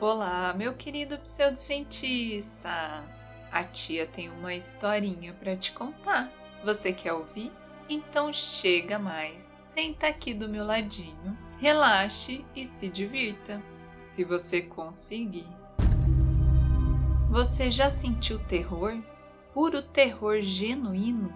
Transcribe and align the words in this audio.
Olá, 0.00 0.54
meu 0.56 0.72
querido 0.72 1.18
pseudocientista! 1.18 3.04
A 3.52 3.64
tia 3.64 4.06
tem 4.06 4.30
uma 4.30 4.54
historinha 4.54 5.34
para 5.34 5.54
te 5.54 5.72
contar. 5.72 6.32
Você 6.64 6.90
quer 6.90 7.12
ouvir? 7.12 7.52
Então 7.86 8.32
chega 8.32 8.98
mais, 8.98 9.60
senta 9.66 10.06
aqui 10.06 10.32
do 10.32 10.48
meu 10.48 10.64
ladinho, 10.64 11.36
relaxe 11.58 12.42
e 12.56 12.64
se 12.64 12.88
divirta, 12.88 13.62
se 14.06 14.24
você 14.24 14.62
conseguir. 14.62 15.46
Você 17.28 17.70
já 17.70 17.90
sentiu 17.90 18.38
terror? 18.46 18.96
Puro 19.52 19.82
terror 19.82 20.40
genuíno? 20.40 21.30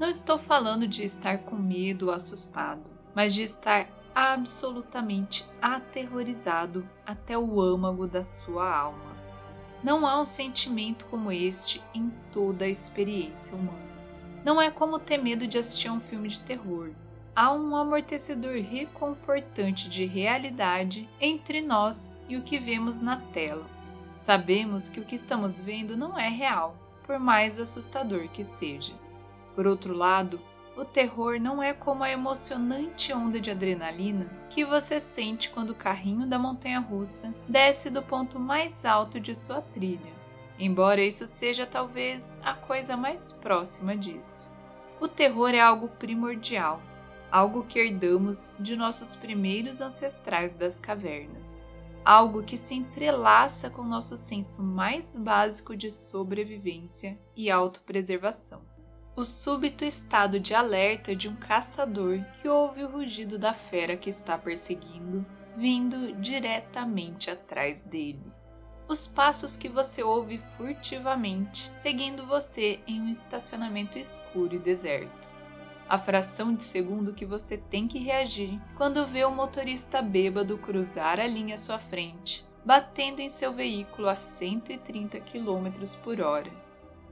Não 0.00 0.10
estou 0.10 0.36
falando 0.36 0.88
de 0.88 1.04
estar 1.04 1.38
com 1.38 1.54
medo 1.54 2.06
ou 2.06 2.12
assustado, 2.12 2.82
mas 3.14 3.32
de 3.32 3.42
estar 3.42 3.88
absolutamente 4.14 5.46
aterrorizado 5.60 6.86
até 7.06 7.36
o 7.38 7.60
âmago 7.60 8.06
da 8.06 8.24
sua 8.24 8.74
alma. 8.74 9.16
Não 9.82 10.06
há 10.06 10.20
um 10.20 10.26
sentimento 10.26 11.06
como 11.06 11.32
este 11.32 11.82
em 11.94 12.12
toda 12.30 12.64
a 12.64 12.68
experiência 12.68 13.56
humana. 13.56 13.90
Não 14.44 14.60
é 14.60 14.70
como 14.70 14.98
ter 14.98 15.18
medo 15.18 15.46
de 15.46 15.58
assistir 15.58 15.88
a 15.88 15.92
um 15.92 16.00
filme 16.00 16.28
de 16.28 16.40
terror. 16.40 16.90
Há 17.34 17.52
um 17.52 17.74
amortecedor 17.74 18.60
reconfortante 18.60 19.88
de 19.88 20.04
realidade 20.04 21.08
entre 21.20 21.62
nós 21.62 22.12
e 22.28 22.36
o 22.36 22.42
que 22.42 22.58
vemos 22.58 23.00
na 23.00 23.16
tela. 23.16 23.66
Sabemos 24.24 24.88
que 24.88 25.00
o 25.00 25.04
que 25.04 25.16
estamos 25.16 25.58
vendo 25.58 25.96
não 25.96 26.18
é 26.18 26.28
real, 26.28 26.76
por 27.06 27.18
mais 27.18 27.58
assustador 27.58 28.28
que 28.28 28.44
seja. 28.44 28.92
Por 29.54 29.66
outro 29.66 29.94
lado, 29.94 30.40
o 30.76 30.84
terror 30.84 31.40
não 31.40 31.62
é 31.62 31.72
como 31.72 32.04
a 32.04 32.10
emocionante 32.10 33.12
onda 33.12 33.40
de 33.40 33.50
adrenalina 33.50 34.26
que 34.48 34.64
você 34.64 35.00
sente 35.00 35.50
quando 35.50 35.70
o 35.70 35.74
carrinho 35.74 36.26
da 36.26 36.38
montanha 36.38 36.78
russa 36.78 37.34
desce 37.48 37.90
do 37.90 38.02
ponto 38.02 38.38
mais 38.38 38.84
alto 38.84 39.18
de 39.18 39.34
sua 39.34 39.60
trilha, 39.60 40.12
embora 40.58 41.02
isso 41.02 41.26
seja 41.26 41.66
talvez 41.66 42.38
a 42.42 42.54
coisa 42.54 42.96
mais 42.96 43.32
próxima 43.32 43.96
disso. 43.96 44.48
O 45.00 45.08
terror 45.08 45.50
é 45.50 45.60
algo 45.60 45.88
primordial, 45.88 46.80
algo 47.30 47.64
que 47.64 47.78
herdamos 47.78 48.52
de 48.58 48.76
nossos 48.76 49.16
primeiros 49.16 49.80
ancestrais 49.80 50.54
das 50.54 50.78
cavernas, 50.78 51.66
algo 52.04 52.42
que 52.42 52.56
se 52.56 52.74
entrelaça 52.74 53.68
com 53.68 53.82
nosso 53.82 54.16
senso 54.16 54.62
mais 54.62 55.10
básico 55.14 55.76
de 55.76 55.90
sobrevivência 55.90 57.18
e 57.34 57.50
autopreservação 57.50 58.69
o 59.20 59.24
súbito 59.24 59.84
estado 59.84 60.40
de 60.40 60.54
alerta 60.54 61.14
de 61.14 61.28
um 61.28 61.36
caçador 61.36 62.24
que 62.40 62.48
ouve 62.48 62.82
o 62.82 62.88
rugido 62.88 63.38
da 63.38 63.52
fera 63.52 63.94
que 63.94 64.08
está 64.08 64.38
perseguindo, 64.38 65.26
vindo 65.54 66.14
diretamente 66.14 67.30
atrás 67.30 67.82
dele. 67.82 68.24
Os 68.88 69.06
passos 69.06 69.58
que 69.58 69.68
você 69.68 70.02
ouve 70.02 70.40
furtivamente, 70.56 71.70
seguindo 71.76 72.24
você 72.24 72.80
em 72.86 72.98
um 73.02 73.10
estacionamento 73.10 73.98
escuro 73.98 74.54
e 74.54 74.58
deserto. 74.58 75.28
A 75.86 75.98
fração 75.98 76.54
de 76.54 76.64
segundo 76.64 77.12
que 77.12 77.26
você 77.26 77.58
tem 77.58 77.86
que 77.86 77.98
reagir 77.98 78.58
quando 78.74 79.06
vê 79.06 79.22
o 79.24 79.30
motorista 79.30 80.00
bêbado 80.00 80.56
cruzar 80.56 81.20
a 81.20 81.26
linha 81.26 81.56
à 81.56 81.58
sua 81.58 81.78
frente, 81.78 82.42
batendo 82.64 83.20
em 83.20 83.28
seu 83.28 83.52
veículo 83.52 84.08
a 84.08 84.16
130 84.16 85.20
km 85.20 85.68
por 86.02 86.22
hora 86.22 86.69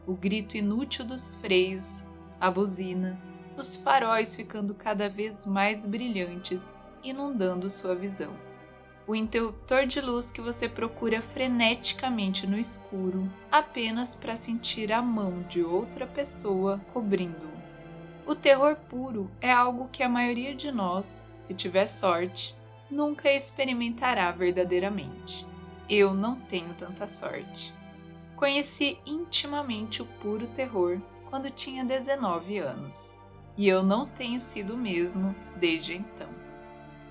o 0.09 0.14
grito 0.14 0.56
inútil 0.56 1.05
dos 1.05 1.34
freios, 1.34 2.06
a 2.41 2.51
buzina, 2.51 3.20
os 3.59 3.77
faróis 3.77 4.34
ficando 4.34 4.73
cada 4.73 5.06
vez 5.06 5.45
mais 5.45 5.84
brilhantes, 5.84 6.81
inundando 7.05 7.69
sua 7.69 7.95
visão. 7.95 8.33
O 9.06 9.14
interruptor 9.14 9.85
de 9.85 10.01
luz 10.01 10.33
que 10.33 10.41
você 10.41 10.67
procura 10.67 11.20
freneticamente 11.20 12.46
no 12.46 12.58
escuro, 12.58 13.30
apenas 13.52 14.14
para 14.14 14.35
sentir 14.35 14.95
a 14.95 15.02
mão 15.02 15.42
de 15.42 15.63
outra 15.63 16.07
pessoa 16.07 16.80
cobrindo-o. 16.95 18.30
O 18.30 18.35
terror 18.35 18.77
puro 18.89 19.30
é 19.42 19.52
algo 19.52 19.89
que 19.89 20.02
a 20.02 20.08
maioria 20.08 20.55
de 20.55 20.73
nós, 20.73 21.23
se 21.39 21.52
tiver 21.52 21.86
sorte, 21.86 22.57
nunca 22.90 23.30
experimentará 23.30 24.30
verdadeiramente. 24.30 25.46
Eu 25.89 26.14
não 26.14 26.36
tenho 26.36 26.73
tanta 26.75 27.07
sorte. 27.07 27.77
Conheci 28.39 29.01
intimamente 29.05 30.01
o 30.01 30.07
puro 30.07 30.47
terror 30.55 31.01
quando 31.29 31.51
tinha 31.51 31.85
19 31.85 32.59
anos, 32.59 33.13
e 33.57 33.67
eu 33.67 33.83
não 33.83 34.07
tenho 34.07 34.39
sido 34.39 34.75
o 34.75 34.79
mesmo 34.79 35.35
desde 35.57 35.97
então. 35.97 36.29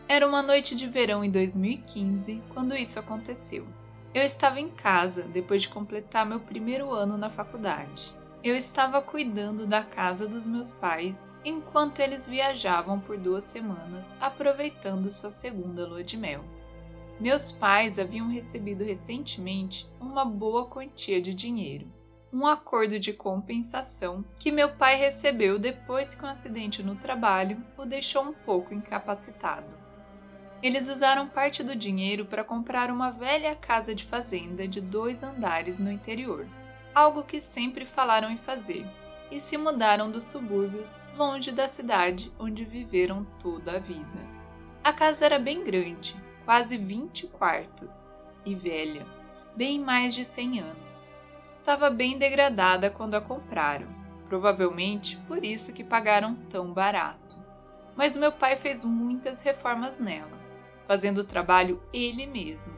Era 0.08 0.26
uma 0.26 0.42
noite 0.42 0.74
de 0.74 0.88
verão 0.88 1.26
em 1.26 1.30
2015 1.30 2.42
quando 2.54 2.78
isso 2.78 2.98
aconteceu. 2.98 3.68
Eu 4.14 4.24
estava 4.24 4.62
em 4.62 4.70
casa 4.70 5.24
depois 5.24 5.64
de 5.64 5.68
completar 5.68 6.26
meu 6.26 6.40
primeiro 6.40 6.94
ano 6.94 7.18
na 7.18 7.30
faculdade. 7.30 8.16
Eu 8.42 8.56
estava 8.56 9.02
cuidando 9.02 9.68
da 9.68 9.84
casa 9.84 10.30
dos 10.30 10.48
meus 10.48 10.72
pais 10.72 11.30
enquanto 11.44 12.00
eles 12.00 12.26
viajavam 12.26 13.02
por 13.02 13.18
duas 13.18 13.44
semanas, 13.44 14.06
aproveitando 14.22 15.12
sua 15.12 15.34
segunda 15.34 15.86
lua 15.86 16.06
de 16.06 16.16
mel. 16.16 16.46
Meus 17.20 17.52
pais 17.52 17.98
haviam 17.98 18.30
recebido 18.30 18.84
recentemente 18.84 19.90
uma 20.00 20.24
boa 20.24 20.68
quantia 20.68 21.20
de 21.20 21.34
dinheiro, 21.34 21.88
um 22.32 22.46
acordo 22.46 23.00
de 23.00 23.12
compensação 23.12 24.24
que 24.38 24.52
meu 24.52 24.70
pai 24.70 24.98
recebeu 24.98 25.58
depois 25.58 26.14
que 26.14 26.24
um 26.24 26.28
acidente 26.28 26.84
no 26.84 26.96
trabalho 26.96 27.58
o 27.76 27.86
deixou 27.86 28.22
um 28.22 28.34
pouco 28.34 28.72
incapacitado. 28.72 29.76
Eles 30.62 30.88
usaram 30.90 31.28
parte 31.28 31.64
do 31.64 31.76
dinheiro 31.76 32.26
para 32.26 32.44
comprar 32.44 32.92
uma 32.92 33.10
velha 33.10 33.56
casa 33.56 33.96
de 33.96 34.06
fazenda 34.06 34.68
de 34.68 34.80
dois 34.80 35.24
andares 35.24 35.80
no 35.80 35.92
interior, 35.92 36.48
algo 36.94 37.24
que 37.24 37.40
sempre 37.40 37.86
falaram 37.86 38.30
em 38.30 38.38
fazer, 38.38 38.86
e 39.32 39.40
se 39.40 39.58
mudaram 39.58 40.12
dos 40.12 40.26
subúrbios, 40.26 41.04
longe 41.18 41.52
da 41.52 41.68
cidade 41.68 42.32
onde 42.38 42.64
viveram 42.64 43.26
toda 43.40 43.78
a 43.78 43.80
vida. 43.80 44.38
A 44.84 44.94
casa 44.94 45.26
era 45.26 45.40
bem 45.40 45.64
grande, 45.64 46.16
quase 46.48 46.78
20 46.78 47.28
quartos, 47.28 48.10
e 48.46 48.56
velha, 48.56 49.06
bem 49.54 49.78
mais 49.78 50.16
de 50.16 50.24
100 50.24 50.62
anos. 50.62 51.12
Estava 51.52 51.90
bem 51.90 52.18
degradada 52.18 52.90
quando 52.90 53.16
a 53.16 53.22
compraram, 53.22 53.88
provavelmente 54.30 55.18
por 55.28 55.44
isso 55.44 55.74
que 55.74 55.84
pagaram 55.84 56.36
tão 56.50 56.72
barato. 56.72 57.36
Mas 57.98 58.16
meu 58.16 58.32
pai 58.32 58.56
fez 58.56 58.82
muitas 58.82 59.42
reformas 59.42 60.00
nela, 60.00 60.40
fazendo 60.88 61.18
o 61.18 61.26
trabalho 61.26 61.84
ele 61.92 62.26
mesmo, 62.26 62.74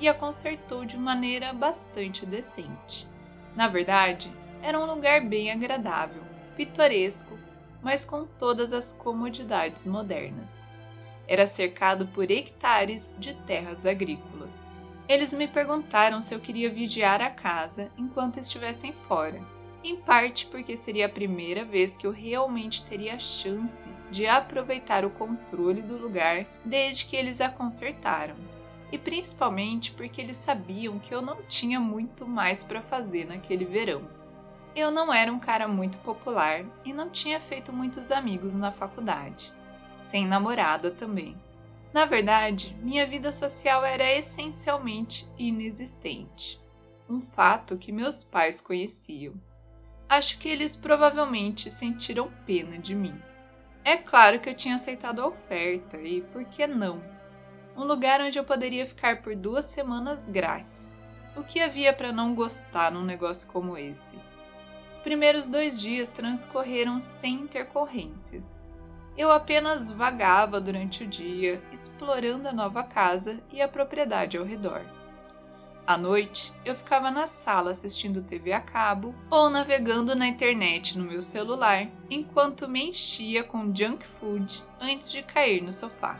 e 0.00 0.08
a 0.08 0.14
consertou 0.14 0.86
de 0.86 0.96
maneira 0.96 1.52
bastante 1.52 2.24
decente. 2.24 3.06
Na 3.54 3.68
verdade, 3.68 4.32
era 4.62 4.80
um 4.80 4.86
lugar 4.86 5.20
bem 5.20 5.52
agradável, 5.52 6.22
pitoresco, 6.56 7.38
mas 7.82 8.02
com 8.02 8.24
todas 8.24 8.72
as 8.72 8.94
comodidades 8.94 9.86
modernas 9.86 10.59
era 11.30 11.46
cercado 11.46 12.08
por 12.08 12.28
hectares 12.28 13.14
de 13.16 13.34
terras 13.34 13.86
agrícolas. 13.86 14.50
Eles 15.08 15.32
me 15.32 15.46
perguntaram 15.46 16.20
se 16.20 16.34
eu 16.34 16.40
queria 16.40 16.68
vigiar 16.68 17.22
a 17.22 17.30
casa 17.30 17.88
enquanto 17.96 18.40
estivessem 18.40 18.92
fora, 19.06 19.40
em 19.84 19.94
parte 19.94 20.46
porque 20.46 20.76
seria 20.76 21.06
a 21.06 21.08
primeira 21.08 21.64
vez 21.64 21.96
que 21.96 22.04
eu 22.04 22.10
realmente 22.10 22.82
teria 22.82 23.14
a 23.14 23.18
chance 23.20 23.88
de 24.10 24.26
aproveitar 24.26 25.04
o 25.04 25.10
controle 25.10 25.82
do 25.82 25.96
lugar 25.96 26.46
desde 26.64 27.06
que 27.06 27.14
eles 27.14 27.40
a 27.40 27.48
consertaram, 27.48 28.34
e 28.90 28.98
principalmente 28.98 29.92
porque 29.92 30.20
eles 30.20 30.36
sabiam 30.36 30.98
que 30.98 31.14
eu 31.14 31.22
não 31.22 31.42
tinha 31.42 31.78
muito 31.78 32.26
mais 32.26 32.64
para 32.64 32.82
fazer 32.82 33.24
naquele 33.26 33.64
verão. 33.64 34.02
Eu 34.74 34.90
não 34.90 35.14
era 35.14 35.32
um 35.32 35.38
cara 35.38 35.68
muito 35.68 35.96
popular 35.98 36.64
e 36.84 36.92
não 36.92 37.08
tinha 37.08 37.38
feito 37.38 37.72
muitos 37.72 38.10
amigos 38.10 38.52
na 38.52 38.72
faculdade 38.72 39.52
sem 40.02 40.26
namorada 40.26 40.90
também. 40.90 41.36
Na 41.92 42.04
verdade, 42.04 42.76
minha 42.80 43.06
vida 43.06 43.32
social 43.32 43.84
era 43.84 44.12
essencialmente 44.12 45.28
inexistente. 45.36 46.60
Um 47.08 47.20
fato 47.20 47.76
que 47.76 47.90
meus 47.90 48.22
pais 48.22 48.60
conheciam. 48.60 49.34
Acho 50.08 50.38
que 50.38 50.48
eles 50.48 50.76
provavelmente 50.76 51.70
sentiram 51.70 52.30
pena 52.46 52.78
de 52.78 52.94
mim. 52.94 53.20
É 53.84 53.96
claro 53.96 54.38
que 54.38 54.48
eu 54.48 54.54
tinha 54.54 54.76
aceitado 54.76 55.20
a 55.20 55.26
oferta 55.26 55.96
e 55.96 56.20
por 56.20 56.44
que 56.44 56.66
não? 56.66 57.02
Um 57.76 57.84
lugar 57.84 58.20
onde 58.20 58.38
eu 58.38 58.44
poderia 58.44 58.86
ficar 58.86 59.22
por 59.22 59.34
duas 59.34 59.64
semanas 59.64 60.26
grátis. 60.26 61.00
O 61.36 61.42
que 61.42 61.60
havia 61.60 61.92
para 61.92 62.12
não 62.12 62.34
gostar 62.34 62.92
num 62.92 63.04
negócio 63.04 63.48
como 63.48 63.76
esse? 63.76 64.16
Os 64.86 64.98
primeiros 64.98 65.46
dois 65.46 65.80
dias 65.80 66.10
transcorreram 66.10 67.00
sem 67.00 67.34
intercorrências. 67.34 68.59
Eu 69.16 69.30
apenas 69.30 69.90
vagava 69.90 70.60
durante 70.60 71.04
o 71.04 71.06
dia, 71.06 71.60
explorando 71.72 72.48
a 72.48 72.52
nova 72.52 72.82
casa 72.82 73.38
e 73.52 73.60
a 73.60 73.68
propriedade 73.68 74.38
ao 74.38 74.44
redor. 74.44 74.82
À 75.86 75.98
noite, 75.98 76.52
eu 76.64 76.76
ficava 76.76 77.10
na 77.10 77.26
sala 77.26 77.72
assistindo 77.72 78.22
TV 78.22 78.52
a 78.52 78.60
cabo 78.60 79.14
ou 79.28 79.50
navegando 79.50 80.14
na 80.14 80.28
internet 80.28 80.96
no 80.96 81.04
meu 81.04 81.20
celular, 81.20 81.88
enquanto 82.08 82.68
me 82.68 82.90
enchia 82.90 83.42
com 83.42 83.74
junk 83.74 84.06
food 84.20 84.62
antes 84.80 85.10
de 85.10 85.22
cair 85.22 85.60
no 85.60 85.72
sofá. 85.72 86.18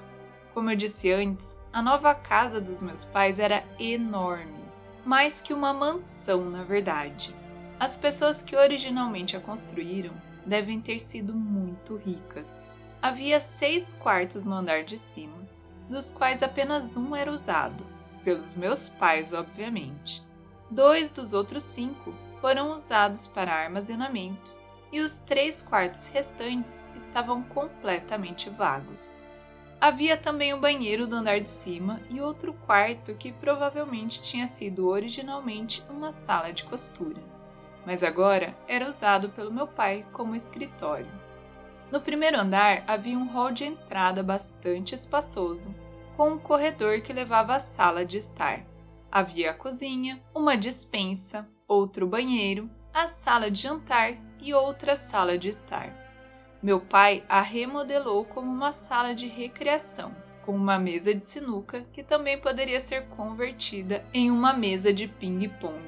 Como 0.53 0.71
eu 0.71 0.77
disse 0.77 1.13
antes, 1.13 1.57
A 1.73 1.81
nova 1.81 2.13
casa 2.17 2.61
dos 2.61 2.83
meus 2.83 3.05
pais 3.05 3.39
era 3.39 3.63
enorme, 3.79 4.65
mais 5.05 5.41
que 5.41 5.55
uma 5.55 5.73
mansão, 5.73 6.51
na 6.51 6.65
verdade. 6.65 7.33
As 7.79 7.97
pessoas 7.97 8.43
que 8.43 8.57
originalmente 8.57 9.37
a 9.37 9.41
construíram 9.41 10.13
devem 10.45 10.81
ter 10.81 10.99
sido 10.99 11.33
muito 11.33 11.95
ricas. 11.95 12.70
Havia 13.03 13.41
seis 13.41 13.95
quartos 13.95 14.45
no 14.45 14.55
andar 14.55 14.85
de 14.85 14.99
cima, 14.99 15.39
dos 15.89 16.11
quais 16.11 16.43
apenas 16.43 16.99
um 16.99 17.17
era 17.17 17.33
usado, 17.33 17.83
pelos 18.23 18.55
meus 18.55 18.91
pais, 18.91 19.33
obviamente. 19.33 20.23
Dois 20.71 21.09
dos 21.09 21.33
outros 21.33 21.63
cinco 21.63 22.15
foram 22.43 22.73
usados 22.73 23.27
para 23.27 23.55
armazenamento 23.55 24.55
e 24.93 25.01
os 25.01 25.17
três 25.19 25.63
quartos 25.63 26.09
restantes 26.09 26.85
estavam 26.99 27.43
completamente 27.43 28.51
vagos. 28.51 29.21
Havia 29.81 30.19
também 30.19 30.53
o 30.53 30.61
banheiro 30.61 31.07
do 31.07 31.17
andar 31.17 31.41
de 31.41 31.51
cima 31.51 32.03
e 32.11 32.21
outro 32.21 32.53
quarto 32.67 33.15
que 33.15 33.33
provavelmente 33.33 34.21
tinha 34.21 34.47
sido 34.47 34.87
originalmente 34.87 35.83
uma 35.89 36.13
sala 36.13 36.53
de 36.53 36.65
costura, 36.65 37.23
mas 37.87 38.03
agora 38.03 38.55
era 38.69 38.87
usado 38.87 39.31
pelo 39.31 39.51
meu 39.51 39.67
pai 39.67 40.05
como 40.13 40.37
escritório. 40.37 41.30
No 41.91 42.01
primeiro 42.01 42.39
andar 42.39 42.85
havia 42.87 43.19
um 43.19 43.27
hall 43.27 43.51
de 43.51 43.65
entrada 43.65 44.23
bastante 44.23 44.95
espaçoso, 44.95 45.75
com 46.17 46.31
um 46.31 46.39
corredor 46.39 47.01
que 47.01 47.13
levava 47.13 47.57
à 47.57 47.59
sala 47.59 48.05
de 48.05 48.17
estar. 48.17 48.65
Havia 49.11 49.51
a 49.51 49.55
cozinha, 49.55 50.23
uma 50.33 50.57
dispensa, 50.57 51.49
outro 51.67 52.07
banheiro, 52.07 52.71
a 52.95 53.09
sala 53.09 53.51
de 53.51 53.63
jantar 53.63 54.15
e 54.41 54.55
outra 54.55 54.95
sala 54.95 55.37
de 55.37 55.49
estar. 55.49 55.93
Meu 56.63 56.79
pai 56.81 57.25
a 57.29 57.41
remodelou 57.41 58.25
como 58.25 58.49
uma 58.49 58.71
sala 58.71 59.13
de 59.13 59.27
recreação, 59.27 60.15
com 60.47 60.55
uma 60.55 60.79
mesa 60.79 61.13
de 61.13 61.27
sinuca 61.27 61.85
que 61.93 62.05
também 62.05 62.39
poderia 62.39 62.81
ser 62.81 63.07
convertida 63.09 64.05
em 64.15 64.31
uma 64.31 64.53
mesa 64.53 64.93
de 64.93 65.09
ping-pong. 65.09 65.83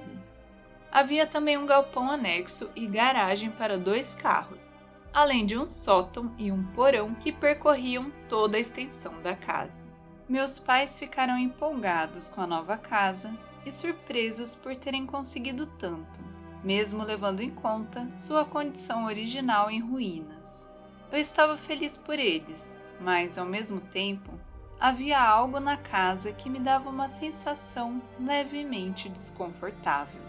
Havia 0.90 1.26
também 1.28 1.56
um 1.56 1.66
galpão 1.66 2.10
anexo 2.10 2.70
e 2.75 2.87
garagem 2.87 3.50
para 3.50 3.78
dois 3.78 4.14
carros, 4.14 4.81
além 5.12 5.44
de 5.44 5.56
um 5.59 5.69
sótão 5.69 6.32
e 6.38 6.50
um 6.50 6.62
porão 6.69 7.14
que 7.14 7.31
percorriam 7.31 8.11
toda 8.29 8.56
a 8.56 8.61
extensão 8.61 9.20
da 9.23 9.35
casa. 9.35 9.85
Meus 10.29 10.59
pais 10.59 10.99
ficaram 10.99 11.37
empolgados 11.38 12.29
com 12.29 12.41
a 12.41 12.47
nova 12.47 12.76
casa 12.76 13.32
e 13.67 13.70
surpresos 13.70 14.55
por 14.55 14.75
terem 14.75 15.05
conseguido 15.05 15.67
tanto, 15.67 16.20
mesmo 16.64 17.03
levando 17.03 17.41
em 17.41 17.50
conta 17.50 18.09
sua 18.17 18.44
condição 18.44 19.05
original 19.05 19.70
em 19.70 19.81
ruínas. 19.81 20.69
Eu 21.11 21.19
estava 21.19 21.56
feliz 21.59 21.97
por 21.99 22.19
eles, 22.19 22.81
mas 23.00 23.37
ao 23.37 23.44
mesmo 23.44 23.81
tempo 23.81 24.32
havia 24.81 25.20
algo 25.20 25.61
na 25.61 25.76
casa 25.76 26.32
que 26.32 26.49
me 26.49 26.59
dava 26.59 26.88
uma 26.88 27.09
sensação 27.09 28.00
levemente 28.19 29.09
desconfortável. 29.09 30.20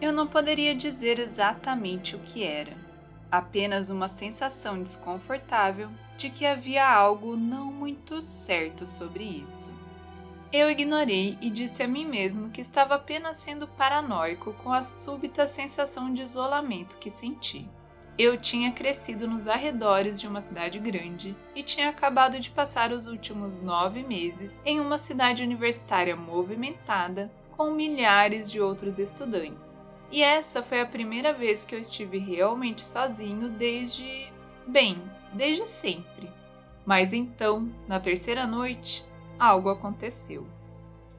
Eu 0.00 0.12
não 0.12 0.26
poderia 0.26 0.74
dizer 0.74 1.18
exatamente 1.18 2.16
o 2.16 2.20
que 2.20 2.42
era, 2.42 2.74
apenas 3.30 3.90
uma 3.90 4.08
sensação 4.08 4.82
desconfortável 4.82 5.90
de 6.16 6.30
que 6.30 6.44
havia 6.44 6.86
algo 6.86 7.36
não 7.36 7.72
muito 7.72 8.20
certo 8.20 8.86
sobre 8.86 9.24
isso. 9.24 9.72
Eu 10.52 10.68
ignorei 10.68 11.38
e 11.40 11.48
disse 11.48 11.82
a 11.82 11.86
mim 11.86 12.04
mesmo 12.04 12.50
que 12.50 12.60
estava 12.60 12.96
apenas 12.96 13.38
sendo 13.38 13.68
paranoico 13.68 14.52
com 14.54 14.72
a 14.72 14.82
súbita 14.82 15.46
sensação 15.46 16.12
de 16.12 16.22
isolamento 16.22 16.98
que 16.98 17.08
senti. 17.08 17.68
Eu 18.18 18.36
tinha 18.36 18.72
crescido 18.72 19.28
nos 19.28 19.46
arredores 19.46 20.20
de 20.20 20.26
uma 20.26 20.40
cidade 20.40 20.78
grande 20.78 21.36
e 21.54 21.62
tinha 21.62 21.88
acabado 21.88 22.40
de 22.40 22.50
passar 22.50 22.92
os 22.92 23.06
últimos 23.06 23.62
nove 23.62 24.02
meses 24.02 24.58
em 24.64 24.80
uma 24.80 24.98
cidade 24.98 25.42
universitária 25.42 26.16
movimentada 26.16 27.30
com 27.56 27.70
milhares 27.70 28.50
de 28.50 28.60
outros 28.60 28.98
estudantes. 28.98 29.80
E 30.10 30.22
essa 30.22 30.62
foi 30.62 30.80
a 30.80 30.86
primeira 30.86 31.32
vez 31.32 31.64
que 31.64 31.74
eu 31.74 31.78
estive 31.78 32.18
realmente 32.18 32.82
sozinho 32.82 33.48
desde. 33.48 34.32
bem, 34.66 35.00
desde 35.32 35.66
sempre. 35.68 36.28
Mas 36.84 37.12
então, 37.12 37.70
na 37.86 38.00
terceira 38.00 38.46
noite, 38.46 39.04
algo 39.38 39.68
aconteceu. 39.68 40.46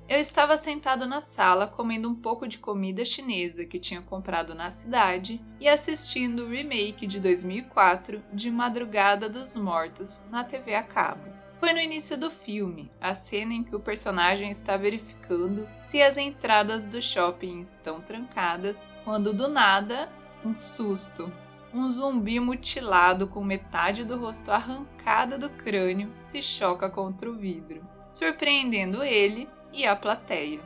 Eu 0.10 0.20
estava 0.20 0.58
sentado 0.58 1.08
na 1.08 1.22
sala 1.22 1.66
comendo 1.66 2.10
um 2.10 2.16
pouco 2.16 2.46
de 2.46 2.58
comida 2.58 3.06
chinesa 3.06 3.64
que 3.64 3.80
tinha 3.80 4.02
comprado 4.02 4.54
na 4.54 4.70
cidade 4.70 5.40
e 5.58 5.70
assistindo 5.70 6.44
o 6.44 6.50
remake 6.50 7.08
de 7.08 7.18
2004 7.18 8.22
de 8.34 8.52
Madrugada 8.52 9.30
dos 9.30 9.56
Mortos 9.56 10.22
na 10.30 10.44
TV 10.44 10.76
a 10.76 10.84
cabo. 10.84 11.41
Foi 11.62 11.72
no 11.72 11.80
início 11.80 12.18
do 12.18 12.30
filme, 12.30 12.92
a 13.00 13.16
cena 13.16 13.54
em 13.54 13.64
que 13.64 13.74
o 13.74 13.80
personagem 13.80 14.52
está 14.52 14.76
verificando 14.76 15.66
se 15.88 16.02
as 16.02 16.18
entradas 16.18 16.86
do 16.86 17.02
shopping 17.02 17.62
estão 17.62 18.02
trancadas, 18.02 18.90
quando 19.06 19.32
do 19.32 19.48
nada, 19.48 20.10
um 20.44 20.58
susto. 20.58 21.32
Um 21.74 21.90
zumbi 21.90 22.38
mutilado 22.38 23.28
com 23.28 23.42
metade 23.42 24.04
do 24.04 24.18
rosto 24.18 24.52
arrancada 24.52 25.38
do 25.38 25.50
crânio 25.50 26.12
se 26.18 26.42
choca 26.42 26.90
contra 26.90 27.32
o 27.32 27.36
vidro 27.36 27.82
surpreendendo 28.12 29.04
ele 29.04 29.48
e 29.74 29.86
a 29.86 29.96
plateia. 29.96 30.60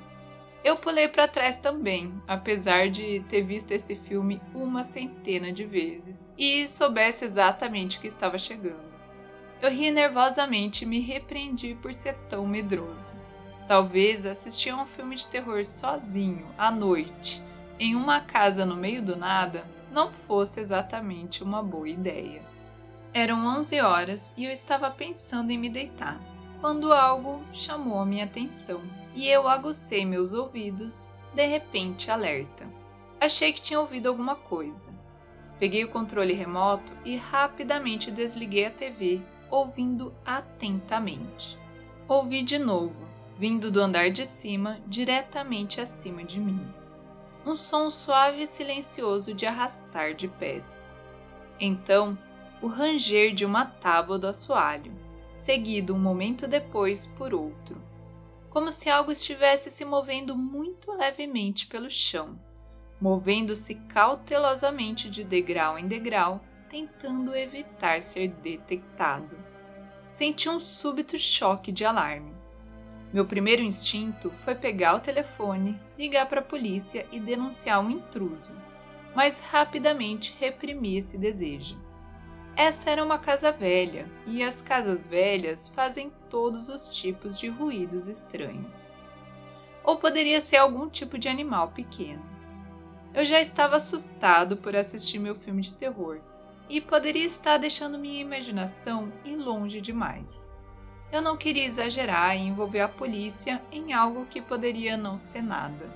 Eu 0.64 0.76
pulei 0.78 1.08
para 1.08 1.28
trás 1.28 1.60
também, 1.60 2.12
apesar 2.28 2.90
de 2.90 3.24
ter 3.30 3.44
visto 3.44 3.72
esse 3.72 3.96
filme 3.96 4.42
uma 4.54 4.84
centena 4.84 5.52
de 5.52 5.64
vezes 5.64 6.28
e 6.36 6.68
soubesse 6.68 7.24
exatamente 7.24 7.98
o 7.98 8.02
que 8.02 8.08
estava 8.08 8.40
chegando. 8.40 8.95
Eu 9.62 9.70
ri 9.70 9.90
nervosamente 9.92 10.84
e 10.84 10.88
me 10.88 11.00
repreendi 11.00 11.76
por 11.82 11.94
ser 11.94 12.16
tão 12.30 12.46
medroso. 12.46 13.16
Talvez 13.68 14.26
assistir 14.26 14.70
a 14.70 14.82
um 14.82 14.86
filme 14.86 15.16
de 15.16 15.28
terror 15.28 15.66
sozinho, 15.66 16.46
à 16.58 16.70
noite, 16.70 17.42
em 17.80 17.96
uma 17.96 18.22
casa 18.22 18.66
no 18.66 18.76
meio 18.76 19.02
do 19.02 19.16
nada, 19.16 19.66
não 19.92 20.12
fosse 20.28 20.60
exatamente 20.60 21.44
uma 21.44 21.64
boa 21.64 21.90
ideia. 21.90 22.42
Eram 23.14 23.46
11 23.46 23.80
horas 23.80 24.34
e 24.38 24.46
eu 24.46 24.52
estava 24.52 24.92
pensando 24.92 25.52
em 25.52 25.58
me 25.58 25.70
deitar 25.70 26.20
quando 26.60 26.92
algo 26.92 27.44
chamou 27.54 28.00
a 28.00 28.06
minha 28.06 28.26
atenção 28.26 28.82
e 29.14 29.28
eu 29.30 29.48
agucei 29.48 30.06
meus 30.06 30.34
ouvidos, 30.34 31.08
de 31.34 31.46
repente 31.46 32.12
alerta. 32.12 32.68
Achei 33.20 33.54
que 33.54 33.62
tinha 33.62 33.80
ouvido 33.80 34.08
alguma 34.08 34.36
coisa. 34.36 34.94
Peguei 35.60 35.86
o 35.86 35.90
controle 35.90 36.34
remoto 36.34 36.92
e 37.06 37.16
rapidamente 37.16 38.12
desliguei 38.12 38.66
a 38.66 38.72
TV, 38.72 39.22
ouvindo 39.56 40.14
atentamente. 40.26 41.58
Ouvi 42.10 42.44
de 42.44 42.60
novo, 42.60 43.08
vindo 43.38 43.72
do 43.72 43.80
andar 43.80 44.10
de 44.12 44.26
cima, 44.26 44.82
diretamente 44.86 45.80
acima 45.80 46.26
de 46.26 46.40
mim. 46.42 46.62
Um 47.46 47.56
som 47.56 47.90
suave 47.90 48.44
e 48.44 48.48
silencioso 48.48 49.34
de 49.34 49.46
arrastar 49.46 50.14
de 50.14 50.28
pés. 50.28 50.94
Então, 51.58 52.18
o 52.62 52.68
ranger 52.68 53.34
de 53.34 53.46
uma 53.46 53.66
tábua 53.66 54.20
do 54.20 54.28
assoalho 54.28 54.92
seguido 55.34 55.96
um 55.96 56.00
momento 56.00 56.48
depois 56.48 57.08
por 57.18 57.34
outro, 57.34 57.82
como 58.50 58.72
se 58.72 58.90
algo 58.90 59.12
estivesse 59.12 59.72
se 59.72 59.86
movendo 59.86 60.36
muito 60.36 60.92
levemente 60.92 61.68
pelo 61.68 61.90
chão, 61.90 62.38
movendo-se 63.00 63.76
cautelosamente 63.76 65.10
de 65.10 65.24
degrau 65.24 65.78
em 65.78 65.88
degrau, 65.88 66.42
tentando 66.70 67.36
evitar 67.36 68.02
ser 68.02 68.30
detectado. 68.30 69.45
Senti 70.16 70.48
um 70.48 70.62
súbito 70.62 71.20
choque 71.20 71.74
de 71.74 71.84
alarme. 71.84 72.32
Meu 73.12 73.26
primeiro 73.26 73.62
instinto 73.62 74.32
foi 74.46 74.56
pegar 74.56 74.96
o 74.96 75.02
telefone, 75.02 75.78
ligar 76.00 76.30
para 76.30 76.40
a 76.40 76.42
polícia 76.42 77.06
e 77.12 77.20
denunciar 77.20 77.84
um 77.84 77.90
intruso, 77.90 78.50
mas 79.14 79.42
rapidamente 79.42 80.34
reprimi 80.40 80.96
esse 80.96 81.18
desejo. 81.18 81.78
Essa 82.56 82.92
era 82.92 83.04
uma 83.04 83.20
casa 83.20 83.52
velha, 83.52 84.10
e 84.26 84.42
as 84.42 84.62
casas 84.62 85.06
velhas 85.06 85.68
fazem 85.68 86.10
todos 86.30 86.70
os 86.70 86.88
tipos 86.88 87.38
de 87.38 87.50
ruídos 87.50 88.08
estranhos. 88.08 88.90
Ou 89.84 89.98
poderia 89.98 90.40
ser 90.40 90.56
algum 90.56 90.88
tipo 90.88 91.18
de 91.18 91.28
animal 91.28 91.74
pequeno. 91.76 92.24
Eu 93.14 93.26
já 93.26 93.42
estava 93.42 93.76
assustado 93.76 94.56
por 94.56 94.78
assistir 94.78 95.20
meu 95.20 95.36
filme 95.36 95.62
de 95.62 95.74
terror, 95.74 96.22
e 96.70 96.82
poderia 96.82 97.26
estar 97.26 97.58
deixando 97.58 97.98
minha 97.98 98.22
imaginação 98.22 99.12
ir 99.24 99.36
longe 99.36 99.80
demais. 99.80 100.50
Eu 101.12 101.22
não 101.22 101.38
queria 101.38 101.66
exagerar 101.66 102.36
e 102.36 102.42
envolver 102.42 102.82
a 102.82 102.88
polícia 102.88 103.62
em 103.72 103.94
algo 103.94 104.26
que 104.26 104.42
poderia 104.42 104.98
não 104.98 105.18
ser 105.18 105.42
nada. 105.42 105.90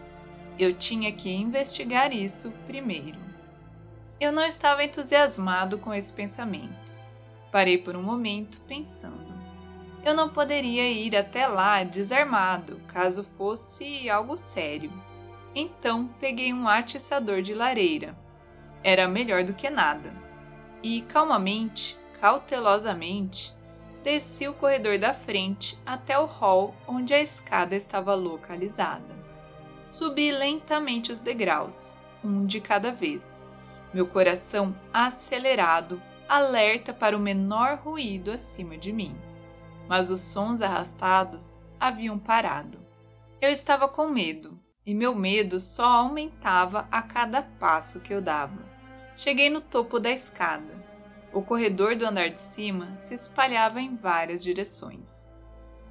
Eu 0.57 0.73
tinha 0.73 1.11
que 1.11 1.29
investigar 1.29 2.13
isso 2.13 2.51
primeiro. 2.67 3.17
Eu 4.19 4.31
não 4.31 4.45
estava 4.45 4.83
entusiasmado 4.83 5.77
com 5.77 5.93
esse 5.93 6.11
pensamento. 6.11 6.93
Parei 7.51 7.77
por 7.77 7.95
um 7.95 8.03
momento, 8.03 8.61
pensando. 8.67 9.33
Eu 10.03 10.13
não 10.13 10.29
poderia 10.29 10.89
ir 10.89 11.15
até 11.15 11.47
lá 11.47 11.83
desarmado, 11.83 12.79
caso 12.87 13.23
fosse 13.23 14.09
algo 14.09 14.37
sério. 14.37 14.91
Então 15.53 16.07
peguei 16.19 16.53
um 16.53 16.67
atiçador 16.67 17.41
de 17.41 17.53
lareira. 17.53 18.15
Era 18.83 19.07
melhor 19.07 19.43
do 19.43 19.53
que 19.53 19.69
nada. 19.69 20.28
E 20.81 21.01
calmamente, 21.01 21.97
cautelosamente, 22.21 23.53
desci 24.03 24.47
o 24.47 24.53
corredor 24.53 24.97
da 24.97 25.13
frente 25.13 25.77
até 25.85 26.17
o 26.17 26.25
hall 26.25 26.73
onde 26.87 27.13
a 27.13 27.21
escada 27.21 27.75
estava 27.75 28.15
localizada. 28.15 29.17
Subi 29.85 30.31
lentamente 30.31 31.11
os 31.11 31.19
degraus, 31.19 31.95
um 32.23 32.45
de 32.45 32.61
cada 32.61 32.91
vez, 32.91 33.45
meu 33.93 34.07
coração 34.07 34.75
acelerado, 34.93 36.01
alerta 36.27 36.93
para 36.93 37.17
o 37.17 37.19
menor 37.19 37.79
ruído 37.79 38.31
acima 38.31 38.77
de 38.77 38.93
mim. 38.93 39.15
Mas 39.87 40.11
os 40.11 40.21
sons 40.21 40.61
arrastados 40.61 41.59
haviam 41.79 42.19
parado. 42.19 42.79
Eu 43.41 43.49
estava 43.49 43.87
com 43.87 44.07
medo, 44.07 44.59
e 44.85 44.93
meu 44.93 45.15
medo 45.15 45.59
só 45.59 45.85
aumentava 45.85 46.87
a 46.91 47.01
cada 47.01 47.41
passo 47.41 47.99
que 47.99 48.13
eu 48.13 48.21
dava. 48.21 48.78
Cheguei 49.19 49.49
no 49.49 49.59
topo 49.59 49.99
da 49.99 50.09
escada. 50.09 50.81
O 51.33 51.41
corredor 51.41 51.93
do 51.93 52.05
andar 52.05 52.29
de 52.29 52.39
cima 52.39 52.95
se 52.99 53.13
espalhava 53.13 53.81
em 53.81 53.93
várias 53.93 54.41
direções. 54.41 55.27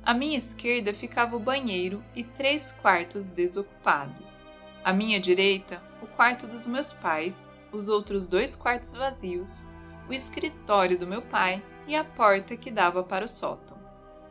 À 0.03 0.15
minha 0.15 0.39
esquerda 0.39 0.95
ficava 0.95 1.37
o 1.37 1.39
banheiro 1.39 2.03
e 2.17 2.25
três 2.25 2.73
quartos 2.81 3.27
desocupados. 3.27 4.47
À 4.83 4.95
minha 4.95 5.21
direita, 5.21 5.83
o 6.01 6.07
quarto 6.07 6.47
dos 6.47 6.67
meus 6.67 6.91
pais, 6.95 7.37
os 7.71 7.87
outros 7.87 8.27
dois 8.27 8.57
quartos 8.57 8.93
vazios, 8.93 9.67
o 10.09 10.15
escritório 10.15 10.99
do 10.99 11.07
meu 11.07 11.21
pai 11.21 11.63
e 11.87 11.95
a 11.95 12.05
porta 12.05 12.57
que 12.57 12.71
dava 12.71 13.03
para 13.03 13.27
o 13.27 13.29
sótão. 13.29 13.77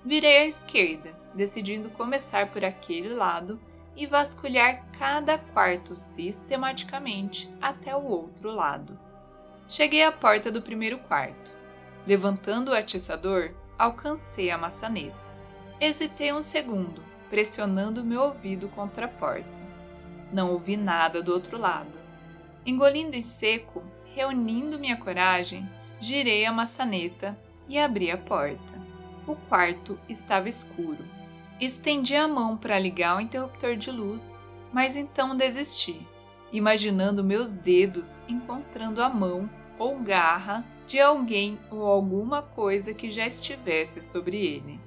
Virei 0.03 0.39
à 0.39 0.45
esquerda, 0.47 1.13
decidindo 1.35 1.91
começar 1.91 2.51
por 2.51 2.65
aquele 2.65 3.09
lado 3.09 3.59
e 3.97 4.05
vasculhar 4.05 4.85
cada 4.97 5.39
quarto 5.39 5.95
sistematicamente 5.95 7.49
até 7.59 7.95
o 7.95 8.03
outro 8.03 8.51
lado. 8.51 8.97
Cheguei 9.67 10.03
à 10.03 10.11
porta 10.11 10.51
do 10.51 10.61
primeiro 10.61 10.99
quarto. 10.99 11.51
Levantando 12.05 12.69
o 12.69 12.73
atiçador, 12.75 13.51
alcancei 13.77 14.51
a 14.51 14.57
maçaneta. 14.57 15.17
Hesitei 15.81 16.31
um 16.31 16.43
segundo, 16.43 17.03
pressionando 17.29 18.05
meu 18.05 18.21
ouvido 18.21 18.69
contra 18.69 19.05
a 19.05 19.09
porta. 19.09 19.49
Não 20.31 20.51
ouvi 20.51 20.77
nada 20.77 21.21
do 21.21 21.33
outro 21.33 21.57
lado. 21.57 21.91
Engolindo 22.65 23.15
em 23.15 23.23
seco, 23.23 23.83
reunindo 24.13 24.79
minha 24.79 24.97
coragem, 24.97 25.67
girei 25.99 26.45
a 26.45 26.51
maçaneta 26.51 27.37
e 27.67 27.79
abri 27.79 28.11
a 28.11 28.17
porta. 28.17 28.77
O 29.25 29.35
quarto 29.35 29.99
estava 30.07 30.47
escuro. 30.47 31.03
Estendi 31.59 32.15
a 32.15 32.27
mão 32.27 32.55
para 32.55 32.77
ligar 32.77 33.17
o 33.17 33.21
interruptor 33.21 33.75
de 33.75 33.89
luz, 33.89 34.47
mas 34.71 34.95
então 34.95 35.35
desisti, 35.35 36.05
imaginando 36.51 37.23
meus 37.23 37.55
dedos 37.55 38.21
encontrando 38.27 39.01
a 39.01 39.09
mão 39.09 39.49
ou 39.79 39.97
garra 39.97 40.63
de 40.85 40.99
alguém 40.99 41.57
ou 41.71 41.81
alguma 41.83 42.43
coisa 42.43 42.93
que 42.93 43.09
já 43.09 43.25
estivesse 43.25 44.03
sobre 44.03 44.37
ele. 44.37 44.79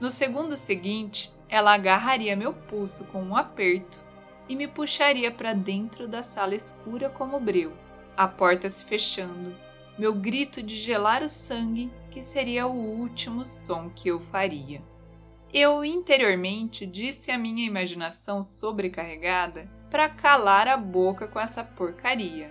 No 0.00 0.10
segundo 0.10 0.56
seguinte, 0.56 1.32
ela 1.48 1.72
agarraria 1.72 2.34
meu 2.34 2.52
pulso 2.52 3.04
com 3.04 3.22
um 3.22 3.36
aperto 3.36 4.02
e 4.48 4.56
me 4.56 4.66
puxaria 4.66 5.30
para 5.30 5.52
dentro 5.52 6.08
da 6.08 6.24
sala 6.24 6.56
escura 6.56 7.08
como 7.08 7.38
breu, 7.38 7.72
a 8.16 8.26
porta 8.26 8.68
se 8.68 8.84
fechando, 8.84 9.54
meu 9.96 10.12
grito 10.12 10.60
de 10.60 10.76
gelar 10.76 11.22
o 11.22 11.28
sangue, 11.28 11.88
que 12.10 12.24
seria 12.24 12.66
o 12.66 12.74
último 12.74 13.44
som 13.44 13.88
que 13.88 14.08
eu 14.08 14.18
faria. 14.32 14.82
Eu 15.56 15.84
interiormente 15.84 16.84
disse 16.84 17.30
à 17.30 17.38
minha 17.38 17.64
imaginação 17.64 18.42
sobrecarregada 18.42 19.70
para 19.88 20.08
calar 20.08 20.66
a 20.66 20.76
boca 20.76 21.28
com 21.28 21.38
essa 21.38 21.62
porcaria. 21.62 22.50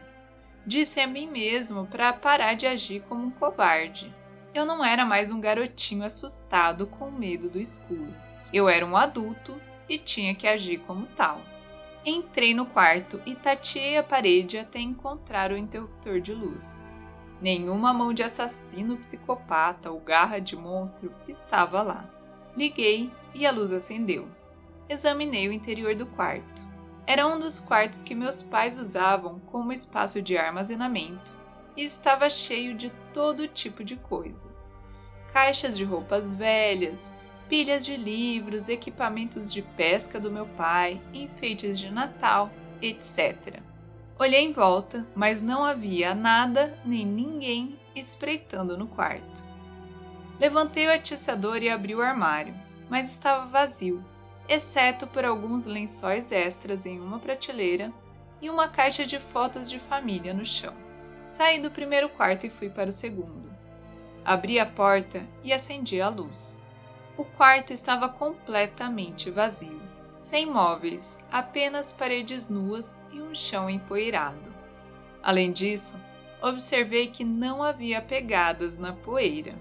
Disse 0.66 1.02
a 1.02 1.06
mim 1.06 1.28
mesmo 1.28 1.86
para 1.86 2.14
parar 2.14 2.54
de 2.54 2.66
agir 2.66 3.04
como 3.10 3.26
um 3.26 3.30
covarde. 3.30 4.10
Eu 4.56 4.66
não 4.66 4.86
era 4.86 5.04
mais 5.04 5.32
um 5.32 5.42
garotinho 5.42 6.06
assustado 6.06 6.88
com 6.88 7.12
medo 7.12 7.50
do 7.50 7.60
escuro. 7.60 8.16
Eu 8.54 8.70
era 8.70 8.86
um 8.86 8.96
adulto 8.96 9.60
e 9.90 9.98
tinha 9.98 10.34
que 10.34 10.48
agir 10.48 10.78
como 10.88 11.06
tal. 11.08 11.42
Entrei 12.06 12.54
no 12.54 12.66
quarto 12.68 13.22
e 13.26 13.36
tateei 13.36 13.98
a 13.98 14.04
parede 14.04 14.58
até 14.58 14.80
encontrar 14.80 15.52
o 15.52 15.58
interruptor 15.58 16.22
de 16.22 16.34
luz. 16.34 16.82
Nenhuma 17.42 17.94
mão 17.94 18.14
de 18.14 18.24
assassino, 18.24 18.96
psicopata 18.96 19.92
ou 19.92 20.00
garra 20.00 20.40
de 20.40 20.56
monstro 20.56 21.14
estava 21.28 21.82
lá. 21.82 22.23
Liguei 22.56 23.12
e 23.34 23.46
a 23.46 23.52
luz 23.52 23.72
acendeu. 23.72 24.28
Examinei 24.88 25.48
o 25.48 25.54
interior 25.54 25.96
do 25.96 26.06
quarto. 26.06 26.62
Era 27.06 27.28
um 27.28 27.40
dos 27.40 27.60
quartos 27.60 28.02
que 28.02 28.16
meus 28.16 28.44
pais 28.44 28.78
usavam 28.78 29.40
como 29.48 29.74
espaço 29.74 30.22
de 30.22 30.38
armazenamento 30.38 31.32
e 31.76 31.84
estava 31.84 32.30
cheio 32.30 32.76
de 32.76 32.92
todo 33.14 33.48
tipo 33.48 33.84
de 33.84 33.96
coisa: 33.96 34.48
caixas 35.34 35.78
de 35.78 35.84
roupas 35.84 36.34
velhas, 36.34 37.12
pilhas 37.50 37.86
de 37.86 37.98
livros, 37.98 38.70
equipamentos 38.70 39.52
de 39.52 39.62
pesca 39.62 40.20
do 40.20 40.32
meu 40.32 40.46
pai, 40.46 41.02
enfeites 41.14 41.78
de 41.78 41.92
Natal, 41.92 42.52
etc. 42.82 43.62
Olhei 44.18 44.46
em 44.46 44.54
volta, 44.54 45.06
mas 45.16 45.42
não 45.42 45.64
havia 45.64 46.14
nada 46.14 46.80
nem 46.86 47.06
ninguém 47.06 47.80
espreitando 47.96 48.78
no 48.78 48.88
quarto. 48.88 49.53
Levantei 50.44 50.88
o 50.88 50.92
atiçador 50.92 51.64
e 51.64 51.70
abri 51.70 51.96
o 51.96 52.02
armário, 52.02 52.54
mas 52.90 53.10
estava 53.10 53.46
vazio, 53.46 54.04
exceto 54.46 55.08
por 55.08 55.24
alguns 55.24 55.64
lençóis 55.64 56.34
extras 56.34 56.86
em 56.86 57.00
uma 57.00 57.18
prateleira 57.18 57.94
e 58.42 58.50
uma 58.50 58.68
caixa 58.68 59.06
de 59.06 59.18
fotos 59.20 59.70
de 59.70 59.80
família 59.80 60.34
no 60.34 60.44
chão. 60.44 60.74
Saí 61.30 61.62
do 61.62 61.72
primeiro 61.72 62.10
quarto 62.10 62.46
e 62.46 62.50
fui 62.50 62.70
para 62.70 62.90
o 62.90 62.92
segundo. 62.92 63.50
Abri 64.26 64.60
a 64.60 64.66
porta 64.66 65.26
e 65.46 65.54
acendi 65.54 66.02
a 66.02 66.10
luz. 66.10 66.62
O 67.16 67.24
quarto 67.24 67.72
estava 67.72 68.10
completamente 68.10 69.32
vazio, 69.32 69.82
sem 70.20 70.46
móveis, 70.46 71.18
apenas 71.32 71.94
paredes 71.94 72.50
nuas 72.50 73.02
e 73.14 73.22
um 73.22 73.34
chão 73.34 73.70
empoeirado. 73.70 74.54
Além 75.24 75.54
disso, 75.54 75.96
observei 76.42 77.08
que 77.08 77.24
não 77.24 77.64
havia 77.64 78.02
pegadas 78.02 78.78
na 78.78 78.92
poeira. 78.92 79.56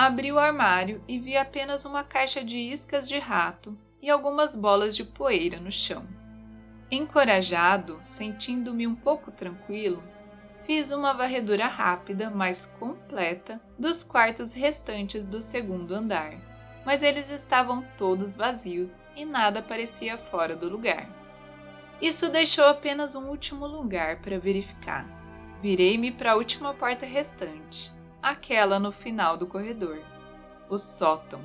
Abri 0.00 0.30
o 0.30 0.38
armário 0.38 1.02
e 1.08 1.18
vi 1.18 1.36
apenas 1.36 1.84
uma 1.84 2.04
caixa 2.04 2.44
de 2.44 2.56
iscas 2.56 3.08
de 3.08 3.18
rato 3.18 3.76
e 4.00 4.08
algumas 4.08 4.54
bolas 4.54 4.94
de 4.94 5.02
poeira 5.02 5.58
no 5.58 5.72
chão. 5.72 6.06
Encorajado, 6.88 7.98
sentindo-me 8.04 8.86
um 8.86 8.94
pouco 8.94 9.32
tranquilo, 9.32 10.00
fiz 10.64 10.92
uma 10.92 11.12
varredura 11.12 11.66
rápida, 11.66 12.30
mas 12.30 12.64
completa, 12.78 13.60
dos 13.76 14.04
quartos 14.04 14.54
restantes 14.54 15.26
do 15.26 15.42
segundo 15.42 15.92
andar, 15.92 16.34
mas 16.86 17.02
eles 17.02 17.28
estavam 17.28 17.84
todos 17.98 18.36
vazios 18.36 19.04
e 19.16 19.24
nada 19.24 19.60
parecia 19.60 20.16
fora 20.16 20.54
do 20.54 20.68
lugar. 20.68 21.08
Isso 22.00 22.28
deixou 22.28 22.66
apenas 22.66 23.16
um 23.16 23.26
último 23.28 23.66
lugar 23.66 24.18
para 24.18 24.38
verificar. 24.38 25.04
Virei-me 25.60 26.12
para 26.12 26.34
a 26.34 26.36
última 26.36 26.72
porta 26.72 27.04
restante, 27.04 27.92
aquela 28.22 28.78
no 28.78 28.92
final 28.92 29.36
do 29.36 29.46
corredor, 29.46 30.00
o 30.68 30.78
sótão. 30.78 31.40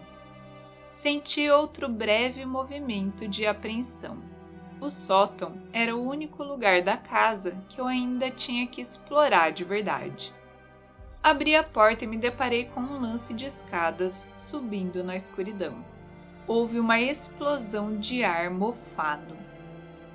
Senti 0.91 1.49
outro 1.49 1.89
breve 1.89 2.45
movimento 2.45 3.27
de 3.27 3.45
apreensão 3.45 4.33
o 4.83 4.91
sótão 4.91 5.53
era 5.71 5.95
o 5.95 6.05
único 6.05 6.43
lugar 6.43 6.81
da 6.81 6.97
casa 6.97 7.55
que 7.69 7.79
eu 7.79 7.87
ainda 7.87 8.29
tinha 8.29 8.67
que 8.67 8.81
explorar 8.81 9.51
de 9.51 9.63
verdade. 9.63 10.33
Abri 11.23 11.55
a 11.55 11.63
porta 11.63 12.03
e 12.03 12.07
me 12.07 12.17
deparei 12.17 12.65
com 12.65 12.81
um 12.81 12.99
lance 12.99 13.33
de 13.33 13.45
escadas 13.45 14.27
subindo 14.35 15.01
na 15.01 15.15
escuridão. 15.15 15.73
Houve 16.45 16.79
uma 16.79 16.99
explosão 16.99 17.97
de 17.97 18.25
ar 18.25 18.49
mofado. 18.49 19.37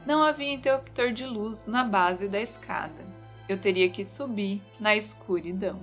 Não 0.05 0.23
havia 0.23 0.53
interruptor 0.53 1.13
de 1.13 1.25
luz 1.25 1.65
na 1.65 1.83
base 1.83 2.29
da 2.29 2.39
escada. 2.39 3.07
Eu 3.49 3.59
teria 3.59 3.89
que 3.89 4.05
subir 4.05 4.61
na 4.79 4.95
escuridão. 4.95 5.81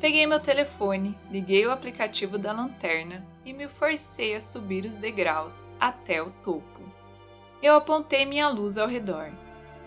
Peguei 0.00 0.26
meu 0.26 0.40
telefone, 0.40 1.16
liguei 1.30 1.66
o 1.66 1.70
aplicativo 1.70 2.36
da 2.36 2.52
lanterna 2.52 3.24
e 3.44 3.52
me 3.52 3.68
forcei 3.68 4.34
a 4.34 4.40
subir 4.40 4.84
os 4.84 4.94
degraus 4.96 5.64
até 5.80 6.22
o 6.22 6.30
topo. 6.42 6.80
Eu 7.62 7.76
apontei 7.76 8.26
minha 8.26 8.48
luz 8.48 8.76
ao 8.76 8.86
redor. 8.86 9.30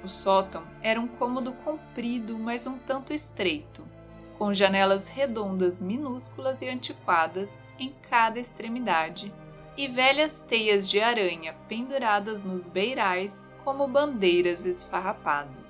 O 0.04 0.08
sótão 0.08 0.64
era 0.82 1.00
um 1.00 1.08
cômodo 1.08 1.54
comprido, 1.64 2.38
mas 2.40 2.66
um 2.66 2.78
tanto 2.78 3.14
estreito, 3.14 3.84
com 4.38 4.54
janelas 4.54 5.08
redondas 5.08 5.82
minúsculas 5.82 6.62
e 6.62 6.68
antiquadas 6.68 7.64
em 7.78 7.94
cada 8.10 8.40
extremidade 8.40 9.32
e 9.76 9.88
velhas 9.88 10.40
teias 10.48 10.90
de 10.90 11.00
aranha 11.00 11.54
penduradas 11.68 12.42
nos 12.42 12.68
beirais 12.68 13.46
como 13.64 13.88
bandeiras 13.88 14.66
esfarrapadas. 14.66 15.67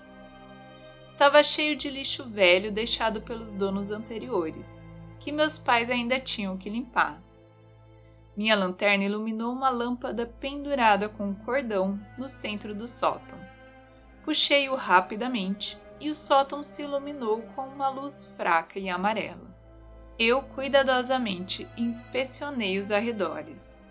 Estava 1.18 1.42
cheio 1.42 1.76
de 1.76 1.90
lixo 1.90 2.30
velho 2.30 2.72
deixado 2.72 3.24
pelos 3.24 3.52
donos 3.52 3.90
anteriores, 3.90 4.84
que 5.20 5.32
meus 5.32 5.58
pais 5.58 5.90
ainda 5.90 6.20
tinham 6.20 6.56
que 6.60 6.70
limpar. 6.70 7.20
Minha 8.36 8.56
lanterna 8.56 9.04
iluminou 9.04 9.52
uma 9.52 9.72
lâmpada 9.72 10.28
pendurada 10.28 11.10
com 11.10 11.30
um 11.30 11.34
cordão 11.34 12.00
no 12.20 12.30
centro 12.30 12.76
do 12.76 12.88
sótão. 12.88 13.40
Puxei-o 14.24 14.76
rapidamente 14.76 15.76
e 16.00 16.12
o 16.12 16.14
sótão 16.14 16.62
se 16.62 16.84
iluminou 16.84 17.42
com 17.56 17.64
uma 17.64 17.90
luz 17.90 18.32
fraca 18.38 18.78
e 18.78 18.88
amarela. 18.88 19.58
Eu 20.20 20.44
cuidadosamente 20.44 21.68
inspecionei 21.76 22.78
os 22.78 22.92
arredores. 22.92 23.82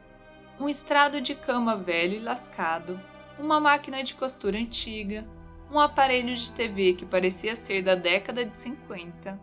Um 0.61 0.69
estrado 0.69 1.21
de 1.21 1.35
cama 1.35 1.75
velho 1.75 2.15
e 2.15 2.21
lascado, 2.21 3.01
uma 3.37 3.59
máquina 3.59 4.05
de 4.05 4.15
costura 4.15 4.57
antiga, 4.57 5.27
um 5.71 5.79
aparelho 5.79 6.35
de 6.37 6.53
TV 6.53 6.95
que 6.95 7.05
parecia 7.05 7.57
ser 7.57 7.83
da 7.83 7.95
década 7.95 8.45
de 8.45 8.59
50, 8.59 9.39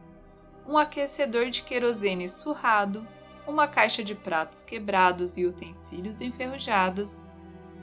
um 0.68 0.78
aquecedor 0.78 1.50
de 1.50 1.62
querosene 1.64 2.30
surrado, 2.30 3.06
uma 3.48 3.68
caixa 3.68 4.04
de 4.04 4.16
pratos 4.16 4.64
quebrados 4.64 5.38
e 5.38 5.46
utensílios 5.46 6.22
enferrujados, 6.22 7.24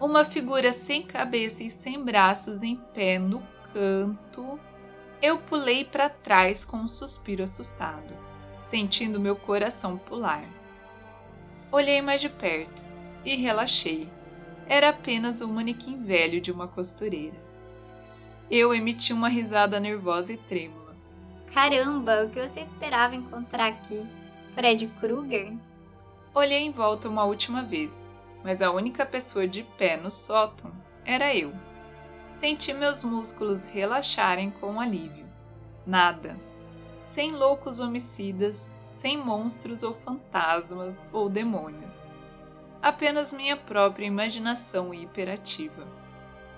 uma 0.00 0.24
figura 0.24 0.72
sem 0.72 1.02
cabeça 1.02 1.62
e 1.62 1.70
sem 1.70 2.02
braços 2.02 2.62
em 2.62 2.76
pé 2.76 3.18
no 3.18 3.42
canto. 3.72 4.58
Eu 5.20 5.38
pulei 5.38 5.84
para 5.84 6.08
trás 6.08 6.64
com 6.64 6.78
um 6.78 6.86
suspiro 6.86 7.44
assustado 7.44 8.30
sentindo 8.70 9.18
meu 9.18 9.34
coração 9.34 9.98
pular. 9.98 10.44
Olhei 11.72 12.00
mais 12.00 12.20
de 12.20 12.28
perto 12.28 12.82
e 13.24 13.34
relaxei. 13.34 14.08
Era 14.68 14.90
apenas 14.90 15.40
um 15.40 15.48
manequim 15.48 16.00
velho 16.04 16.40
de 16.40 16.52
uma 16.52 16.68
costureira. 16.68 17.49
Eu 18.50 18.74
emiti 18.74 19.12
uma 19.12 19.28
risada 19.28 19.78
nervosa 19.78 20.32
e 20.32 20.36
trêmula. 20.36 20.96
Caramba, 21.54 22.24
o 22.24 22.30
que 22.30 22.48
você 22.48 22.60
esperava 22.60 23.14
encontrar 23.14 23.68
aqui? 23.68 24.04
Fred 24.54 24.88
Krueger? 24.98 25.52
Olhei 26.34 26.58
em 26.58 26.72
volta 26.72 27.08
uma 27.08 27.22
última 27.22 27.62
vez, 27.62 28.10
mas 28.42 28.60
a 28.60 28.72
única 28.72 29.06
pessoa 29.06 29.46
de 29.46 29.62
pé 29.78 29.96
no 29.96 30.10
sótão 30.10 30.72
era 31.04 31.32
eu. 31.32 31.52
Senti 32.34 32.72
meus 32.72 33.04
músculos 33.04 33.66
relaxarem 33.66 34.50
com 34.50 34.80
alívio. 34.80 35.26
Nada, 35.86 36.36
sem 37.04 37.30
loucos 37.30 37.78
homicidas, 37.78 38.72
sem 38.90 39.16
monstros 39.16 39.84
ou 39.84 39.94
fantasmas 39.94 41.06
ou 41.12 41.28
demônios. 41.28 42.16
Apenas 42.82 43.32
minha 43.32 43.56
própria 43.56 44.06
imaginação 44.06 44.92
hiperativa. 44.92 45.99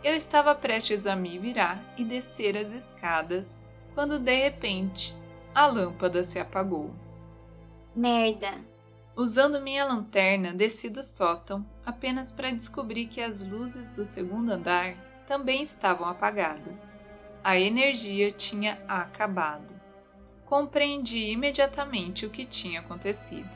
Eu 0.03 0.15
estava 0.15 0.55
prestes 0.55 1.07
a 1.07 1.15
me 1.15 1.39
virar 1.39 1.83
e 1.97 2.05
descer 2.05 2.57
as 2.57 2.69
escadas 2.73 3.59
quando 3.95 4.19
de 4.19 4.35
repente 4.35 5.15
a 5.55 5.67
lâmpada 5.67 6.25
se 6.25 6.39
apagou. 6.39 6.91
Merda! 7.95 8.53
Usando 9.15 9.61
minha 9.61 9.85
lanterna, 9.85 10.53
desci 10.53 10.89
do 10.89 11.05
sótão 11.05 11.65
apenas 11.85 12.33
para 12.33 12.51
descobrir 12.51 13.07
que 13.07 13.21
as 13.21 13.43
luzes 13.47 13.91
do 13.91 14.07
segundo 14.07 14.51
andar 14.51 14.95
também 15.27 15.63
estavam 15.63 16.09
apagadas. 16.09 16.81
A 17.45 17.59
energia 17.59 18.33
tinha 18.33 18.79
acabado 18.89 19.83
compreendi 20.53 21.31
imediatamente 21.31 22.27
o 22.27 22.31
que 22.31 22.45
tinha 22.45 22.81
acontecido. 22.81 23.49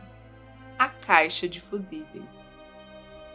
A 0.78 0.88
caixa 0.88 1.46
de 1.46 1.60
fusíveis. 1.60 2.45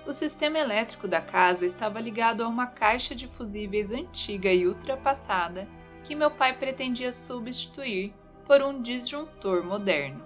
O 0.05 0.13
sistema 0.13 0.57
elétrico 0.57 1.07
da 1.07 1.21
casa 1.21 1.65
estava 1.65 1.99
ligado 1.99 2.43
a 2.43 2.47
uma 2.47 2.65
caixa 2.65 3.13
de 3.13 3.27
fusíveis 3.27 3.91
antiga 3.91 4.51
e 4.51 4.67
ultrapassada 4.67 5.67
que 6.03 6.15
meu 6.15 6.31
pai 6.31 6.53
pretendia 6.53 7.13
substituir 7.13 8.13
por 8.45 8.61
um 8.63 8.81
disjuntor 8.81 9.63
moderno. 9.63 10.23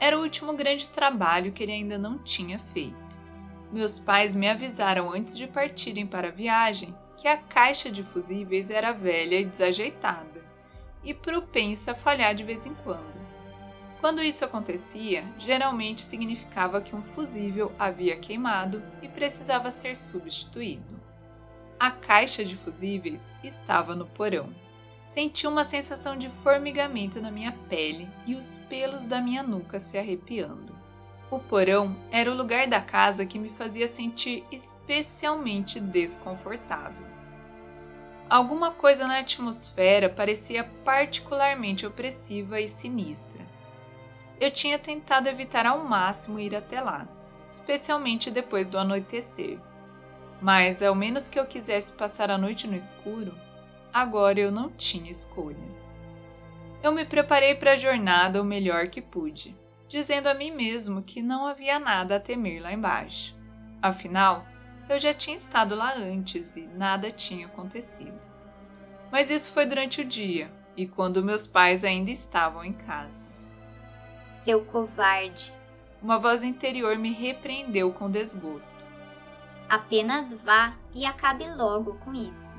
Era 0.00 0.18
o 0.18 0.22
último 0.22 0.54
grande 0.54 0.88
trabalho 0.88 1.52
que 1.52 1.62
ele 1.62 1.72
ainda 1.72 1.98
não 1.98 2.18
tinha 2.18 2.58
feito. 2.72 2.96
Meus 3.70 3.98
pais 3.98 4.34
me 4.34 4.48
avisaram 4.48 5.12
antes 5.12 5.36
de 5.36 5.46
partirem 5.46 6.06
para 6.06 6.28
a 6.28 6.32
viagem 6.32 6.94
que 7.16 7.28
a 7.28 7.36
caixa 7.36 7.90
de 7.90 8.02
fusíveis 8.02 8.70
era 8.70 8.90
velha 8.90 9.38
e 9.38 9.44
desajeitada 9.44 10.42
e 11.04 11.14
propensa 11.14 11.92
a 11.92 11.94
falhar 11.94 12.34
de 12.34 12.42
vez 12.42 12.66
em 12.66 12.74
quando. 12.74 13.21
Quando 14.02 14.20
isso 14.20 14.44
acontecia, 14.44 15.24
geralmente 15.38 16.02
significava 16.02 16.80
que 16.80 16.92
um 16.92 17.02
fusível 17.14 17.70
havia 17.78 18.16
queimado 18.16 18.82
e 19.00 19.06
precisava 19.06 19.70
ser 19.70 19.96
substituído. 19.96 21.00
A 21.78 21.88
caixa 21.88 22.44
de 22.44 22.56
fusíveis 22.56 23.22
estava 23.44 23.94
no 23.94 24.04
porão. 24.04 24.52
Senti 25.06 25.46
uma 25.46 25.64
sensação 25.64 26.18
de 26.18 26.28
formigamento 26.30 27.20
na 27.20 27.30
minha 27.30 27.52
pele 27.68 28.10
e 28.26 28.34
os 28.34 28.58
pelos 28.68 29.04
da 29.04 29.20
minha 29.20 29.44
nuca 29.44 29.78
se 29.78 29.96
arrepiando. 29.96 30.74
O 31.30 31.38
porão 31.38 31.94
era 32.10 32.28
o 32.28 32.36
lugar 32.36 32.66
da 32.66 32.80
casa 32.80 33.24
que 33.24 33.38
me 33.38 33.50
fazia 33.50 33.86
sentir 33.86 34.44
especialmente 34.50 35.78
desconfortável. 35.78 37.06
Alguma 38.28 38.72
coisa 38.72 39.06
na 39.06 39.20
atmosfera 39.20 40.08
parecia 40.08 40.64
particularmente 40.84 41.86
opressiva 41.86 42.60
e 42.60 42.66
sinistra. 42.66 43.31
Eu 44.40 44.50
tinha 44.50 44.78
tentado 44.78 45.28
evitar 45.28 45.66
ao 45.66 45.84
máximo 45.84 46.40
ir 46.40 46.54
até 46.54 46.80
lá, 46.80 47.06
especialmente 47.50 48.30
depois 48.30 48.68
do 48.68 48.78
anoitecer. 48.78 49.58
Mas, 50.40 50.82
ao 50.82 50.94
menos 50.94 51.28
que 51.28 51.38
eu 51.38 51.46
quisesse 51.46 51.92
passar 51.92 52.30
a 52.30 52.36
noite 52.36 52.66
no 52.66 52.74
escuro, 52.74 53.32
agora 53.92 54.40
eu 54.40 54.50
não 54.50 54.70
tinha 54.70 55.10
escolha. 55.10 55.82
Eu 56.82 56.90
me 56.90 57.04
preparei 57.04 57.54
para 57.54 57.72
a 57.72 57.76
jornada 57.76 58.42
o 58.42 58.44
melhor 58.44 58.88
que 58.88 59.00
pude, 59.00 59.56
dizendo 59.88 60.26
a 60.26 60.34
mim 60.34 60.50
mesmo 60.50 61.02
que 61.02 61.22
não 61.22 61.46
havia 61.46 61.78
nada 61.78 62.16
a 62.16 62.20
temer 62.20 62.60
lá 62.60 62.72
embaixo. 62.72 63.36
Afinal, 63.80 64.44
eu 64.88 64.98
já 64.98 65.14
tinha 65.14 65.36
estado 65.36 65.76
lá 65.76 65.94
antes 65.96 66.56
e 66.56 66.62
nada 66.62 67.12
tinha 67.12 67.46
acontecido. 67.46 68.18
Mas 69.12 69.30
isso 69.30 69.52
foi 69.52 69.64
durante 69.64 70.00
o 70.00 70.04
dia 70.04 70.50
e 70.76 70.86
quando 70.86 71.22
meus 71.22 71.46
pais 71.46 71.84
ainda 71.84 72.10
estavam 72.10 72.64
em 72.64 72.72
casa. 72.72 73.31
Seu 74.44 74.64
covarde! 74.64 75.54
Uma 76.02 76.18
voz 76.18 76.42
interior 76.42 76.98
me 76.98 77.12
repreendeu 77.12 77.92
com 77.92 78.10
desgosto. 78.10 78.84
Apenas 79.68 80.34
vá 80.34 80.74
e 80.92 81.06
acabe 81.06 81.48
logo 81.54 81.94
com 81.98 82.12
isso. 82.12 82.56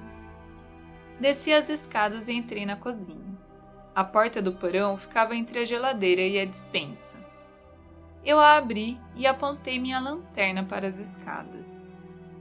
Desci 1.19 1.51
as 1.51 1.67
escadas 1.67 2.29
e 2.29 2.31
entrei 2.31 2.65
na 2.65 2.77
cozinha. 2.77 3.37
A 3.93 4.01
porta 4.01 4.41
do 4.41 4.53
porão 4.53 4.97
ficava 4.97 5.35
entre 5.35 5.59
a 5.59 5.65
geladeira 5.65 6.21
e 6.21 6.39
a 6.39 6.45
despensa. 6.45 7.17
Eu 8.23 8.39
a 8.39 8.55
abri 8.55 8.97
e 9.13 9.27
apontei 9.27 9.77
minha 9.77 9.99
lanterna 9.99 10.63
para 10.63 10.87
as 10.87 10.97
escadas. 10.97 11.67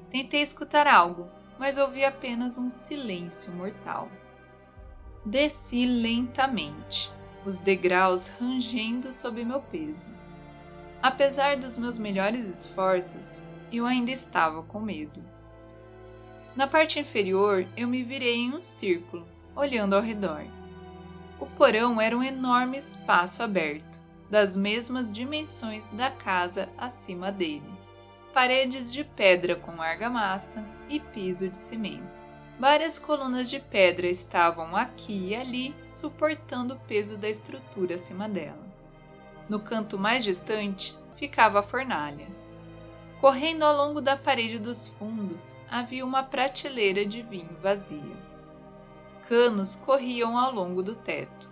Tentei 0.09 0.41
escutar 0.41 0.87
algo, 0.87 1.29
mas 1.59 1.77
ouvi 1.77 2.05
apenas 2.05 2.57
um 2.57 2.71
silêncio 2.71 3.53
mortal. 3.53 4.09
Desci 5.27 5.85
lentamente, 5.85 7.11
os 7.45 7.59
degraus 7.59 8.29
rangendo 8.29 9.13
sob 9.13 9.45
meu 9.45 9.61
peso. 9.61 10.09
Apesar 11.03 11.57
dos 11.57 11.77
meus 11.77 11.99
melhores 11.99 12.47
esforços, 12.47 13.43
eu 13.73 13.87
ainda 13.87 14.11
estava 14.11 14.63
com 14.63 14.81
medo. 14.81 15.23
Na 16.55 16.67
parte 16.67 17.01
inferior, 17.01 17.67
eu 17.77 17.89
me 17.89 18.03
virei 18.03 18.37
em 18.37 18.55
um 18.55 18.63
círculo, 18.63 19.27
olhando 19.57 19.97
ao 19.97 20.03
redor. 20.03 20.45
O 21.41 21.47
porão 21.47 22.01
era 22.01 22.17
um 22.17 22.23
enorme 22.23 22.79
espaço 22.79 23.43
aberto, 23.43 24.01
das 24.31 24.57
mesmas 24.57 25.13
dimensões 25.13 25.91
da 25.91 26.11
casa 26.11 26.69
acima 26.79 27.33
dele 27.33 27.83
paredes 28.33 28.93
de 28.93 29.05
pedra 29.05 29.55
com 29.55 29.81
argamassa 29.81 30.65
e 30.89 30.99
piso 30.99 31.49
de 31.49 31.57
cimento. 31.57 32.22
Várias 32.59 32.99
colunas 32.99 33.51
de 33.51 33.59
pedra 33.59 34.07
estavam 34.07 34.77
aqui 34.77 35.29
e 35.29 35.35
ali 35.35 35.75
suportando 35.89 36.75
o 36.75 36.81
peso 36.81 37.17
da 37.17 37.29
estrutura 37.29 37.97
acima 37.97 38.29
dela. 38.29 38.63
No 39.49 39.59
canto 39.59 39.99
mais 39.99 40.23
distante 40.23 40.97
ficava 41.17 41.61
a 41.61 41.63
fornalha. 41.63 42.27
Correndo 43.21 43.63
ao 43.63 43.77
longo 43.77 44.01
da 44.01 44.17
parede 44.17 44.59
dos 44.59 44.89
fundos 44.89 45.57
havia 45.71 46.05
uma 46.05 46.23
prateleira 46.23 47.07
de 47.07 47.23
vinho 47.23 47.57
vazia. 47.63 48.17
Canos 49.29 49.77
corriam 49.77 50.37
ao 50.37 50.53
longo 50.53 50.83
do 50.83 50.95
teto. 50.95 51.51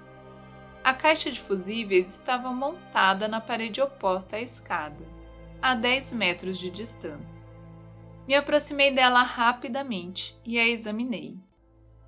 A 0.83 0.95
caixa 0.95 1.31
de 1.31 1.41
fusíveis 1.41 2.13
estava 2.15 2.51
montada 2.53 3.29
na 3.29 3.41
parede 3.41 3.81
oposta 3.81 4.37
à 4.37 4.41
escada 4.41 5.21
a 5.63 5.75
10 5.75 6.13
metros 6.13 6.59
de 6.59 6.71
distância. 6.71 7.40
Me 8.27 8.35
aproximei 8.35 8.91
dela 8.93 9.23
rapidamente 9.23 10.39
e 10.45 10.59
a 10.59 10.67
examinei. 10.67 11.37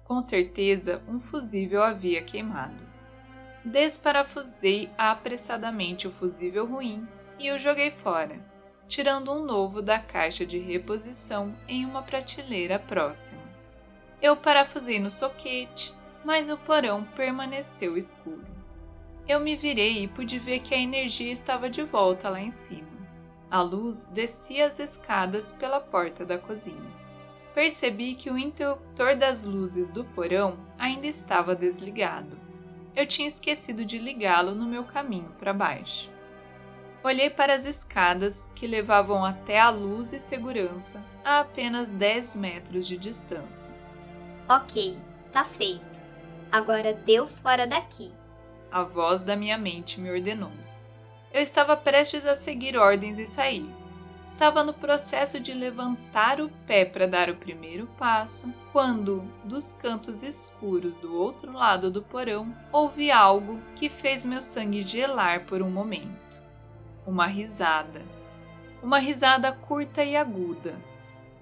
Com 0.04 0.22
certeza, 0.22 1.02
um 1.08 1.20
fusível 1.20 1.82
havia 1.82 2.22
queimado. 2.22 2.84
Desparafusei 3.64 4.90
apressadamente 4.98 6.06
o 6.06 6.12
fusível 6.12 6.66
ruim 6.66 7.06
e 7.38 7.50
o 7.50 7.58
joguei 7.58 7.90
fora, 7.90 8.38
tirando 8.88 9.32
um 9.32 9.44
novo 9.44 9.80
da 9.80 9.98
caixa 9.98 10.44
de 10.44 10.58
reposição 10.58 11.54
em 11.66 11.84
uma 11.84 12.02
prateleira 12.02 12.78
próxima. 12.78 13.40
Eu 14.20 14.36
parafusei 14.36 15.00
no 15.00 15.10
soquete, 15.10 15.94
mas 16.24 16.50
o 16.50 16.56
porão 16.58 17.04
permaneceu 17.16 17.96
escuro. 17.96 18.46
Eu 19.26 19.40
me 19.40 19.56
virei 19.56 20.04
e 20.04 20.08
pude 20.08 20.38
ver 20.38 20.60
que 20.60 20.74
a 20.74 20.78
energia 20.78 21.32
estava 21.32 21.70
de 21.70 21.82
volta 21.82 22.28
lá 22.28 22.40
em 22.40 22.50
cima. 22.50 22.91
A 23.52 23.60
luz 23.60 24.06
descia 24.06 24.68
as 24.68 24.78
escadas 24.78 25.52
pela 25.52 25.78
porta 25.78 26.24
da 26.24 26.38
cozinha. 26.38 26.90
Percebi 27.54 28.14
que 28.14 28.30
o 28.30 28.38
interruptor 28.38 29.14
das 29.14 29.44
luzes 29.44 29.90
do 29.90 30.04
porão 30.04 30.56
ainda 30.78 31.06
estava 31.06 31.54
desligado. 31.54 32.40
eu 32.96 33.06
tinha 33.06 33.28
esquecido 33.28 33.84
de 33.84 33.98
ligá-lo 33.98 34.54
no 34.54 34.64
meu 34.64 34.84
caminho 34.84 35.30
para 35.38 35.52
baixo. 35.52 36.10
Olhei 37.04 37.28
para 37.28 37.52
as 37.52 37.66
escadas 37.66 38.42
que 38.54 38.66
levavam 38.66 39.22
até 39.22 39.60
a 39.60 39.68
luz 39.68 40.14
e 40.14 40.18
segurança 40.18 41.04
a 41.22 41.40
apenas 41.40 41.90
10 41.90 42.36
metros 42.36 42.86
de 42.86 42.96
distância. 42.96 43.70
Ok, 44.48 44.98
está 45.26 45.44
feito. 45.44 46.00
Agora 46.50 46.94
deu 46.94 47.28
fora 47.28 47.66
daqui. 47.66 48.12
A 48.70 48.82
voz 48.82 49.20
da 49.20 49.36
minha 49.36 49.58
mente 49.58 50.00
me 50.00 50.10
ordenou. 50.10 50.61
Eu 51.32 51.40
estava 51.40 51.74
prestes 51.74 52.26
a 52.26 52.36
seguir 52.36 52.76
ordens 52.76 53.18
e 53.18 53.26
sair. 53.26 53.66
Estava 54.30 54.62
no 54.62 54.74
processo 54.74 55.40
de 55.40 55.54
levantar 55.54 56.42
o 56.42 56.50
pé 56.66 56.84
para 56.84 57.06
dar 57.06 57.30
o 57.30 57.36
primeiro 57.36 57.86
passo, 57.98 58.52
quando, 58.70 59.22
dos 59.42 59.72
cantos 59.72 60.22
escuros 60.22 60.94
do 60.96 61.16
outro 61.16 61.50
lado 61.52 61.90
do 61.90 62.02
porão, 62.02 62.54
ouvi 62.70 63.10
algo 63.10 63.58
que 63.76 63.88
fez 63.88 64.26
meu 64.26 64.42
sangue 64.42 64.82
gelar 64.82 65.46
por 65.46 65.62
um 65.62 65.70
momento. 65.70 66.42
Uma 67.06 67.26
risada. 67.26 68.02
Uma 68.82 68.98
risada 68.98 69.52
curta 69.52 70.04
e 70.04 70.14
aguda. 70.14 70.74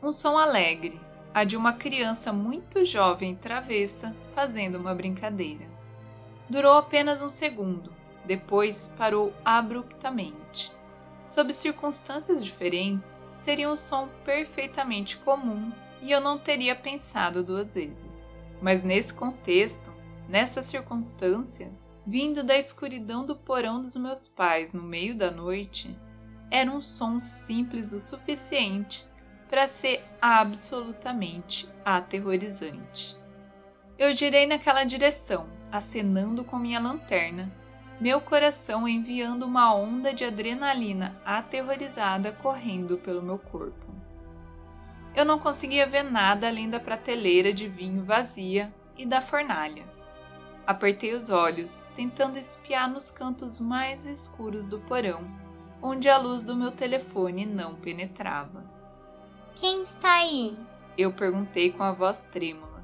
Um 0.00 0.12
som 0.12 0.38
alegre, 0.38 1.00
a 1.34 1.42
de 1.42 1.56
uma 1.56 1.72
criança 1.72 2.32
muito 2.32 2.84
jovem 2.84 3.32
e 3.32 3.36
travessa 3.36 4.14
fazendo 4.36 4.76
uma 4.76 4.94
brincadeira. 4.94 5.64
Durou 6.48 6.76
apenas 6.76 7.20
um 7.20 7.28
segundo, 7.28 7.92
depois 8.24 8.88
parou 8.96 9.32
abruptamente. 9.44 10.72
Sob 11.24 11.52
circunstâncias 11.52 12.44
diferentes, 12.44 13.16
seria 13.38 13.70
um 13.70 13.76
som 13.76 14.08
perfeitamente 14.24 15.16
comum 15.18 15.72
e 16.02 16.10
eu 16.10 16.20
não 16.20 16.38
teria 16.38 16.74
pensado 16.74 17.42
duas 17.42 17.74
vezes. 17.74 18.30
Mas 18.60 18.82
nesse 18.82 19.14
contexto, 19.14 19.92
nessas 20.28 20.66
circunstâncias, 20.66 21.88
vindo 22.06 22.42
da 22.42 22.56
escuridão 22.56 23.24
do 23.24 23.36
porão 23.36 23.80
dos 23.80 23.96
meus 23.96 24.26
pais 24.26 24.74
no 24.74 24.82
meio 24.82 25.16
da 25.16 25.30
noite, 25.30 25.96
era 26.50 26.70
um 26.70 26.80
som 26.80 27.20
simples 27.20 27.92
o 27.92 28.00
suficiente 28.00 29.06
para 29.48 29.66
ser 29.66 30.02
absolutamente 30.20 31.68
aterrorizante. 31.84 33.16
Eu 33.98 34.14
girei 34.14 34.46
naquela 34.46 34.84
direção, 34.84 35.46
acenando 35.70 36.44
com 36.44 36.58
minha 36.58 36.80
lanterna, 36.80 37.52
meu 38.00 38.18
coração 38.18 38.88
enviando 38.88 39.42
uma 39.42 39.74
onda 39.74 40.14
de 40.14 40.24
adrenalina 40.24 41.14
aterrorizada 41.22 42.32
correndo 42.32 42.96
pelo 42.96 43.20
meu 43.20 43.38
corpo. 43.38 43.94
Eu 45.14 45.24
não 45.24 45.38
conseguia 45.38 45.86
ver 45.86 46.04
nada 46.04 46.48
além 46.48 46.70
da 46.70 46.80
prateleira 46.80 47.52
de 47.52 47.68
vinho 47.68 48.02
vazia 48.02 48.72
e 48.96 49.04
da 49.04 49.20
fornalha. 49.20 49.84
Apertei 50.66 51.14
os 51.14 51.28
olhos, 51.28 51.84
tentando 51.94 52.38
espiar 52.38 52.88
nos 52.88 53.10
cantos 53.10 53.60
mais 53.60 54.06
escuros 54.06 54.64
do 54.64 54.78
porão, 54.78 55.24
onde 55.82 56.08
a 56.08 56.16
luz 56.16 56.42
do 56.42 56.56
meu 56.56 56.70
telefone 56.70 57.44
não 57.44 57.74
penetrava. 57.74 58.64
Quem 59.54 59.82
está 59.82 60.20
aí? 60.20 60.56
Eu 60.96 61.12
perguntei 61.12 61.70
com 61.72 61.82
a 61.82 61.92
voz 61.92 62.24
trêmula. 62.24 62.82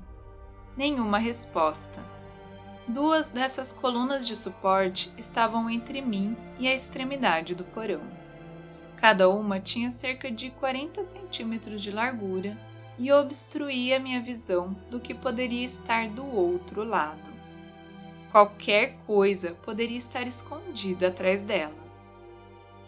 Nenhuma 0.76 1.16
resposta. 1.16 2.15
Duas 2.88 3.28
dessas 3.28 3.72
colunas 3.72 4.26
de 4.26 4.36
suporte 4.36 5.12
estavam 5.18 5.68
entre 5.68 6.00
mim 6.00 6.36
e 6.56 6.68
a 6.68 6.74
extremidade 6.74 7.52
do 7.52 7.64
porão. 7.64 8.02
Cada 8.96 9.28
uma 9.28 9.58
tinha 9.58 9.90
cerca 9.90 10.30
de 10.30 10.50
40 10.50 11.04
centímetros 11.04 11.82
de 11.82 11.90
largura 11.90 12.56
e 12.96 13.10
obstruía 13.10 13.98
minha 13.98 14.22
visão 14.22 14.76
do 14.88 15.00
que 15.00 15.12
poderia 15.12 15.66
estar 15.66 16.08
do 16.08 16.24
outro 16.24 16.84
lado. 16.84 17.26
Qualquer 18.30 18.96
coisa 19.04 19.56
poderia 19.64 19.98
estar 19.98 20.26
escondida 20.26 21.08
atrás 21.08 21.42
delas. 21.42 21.74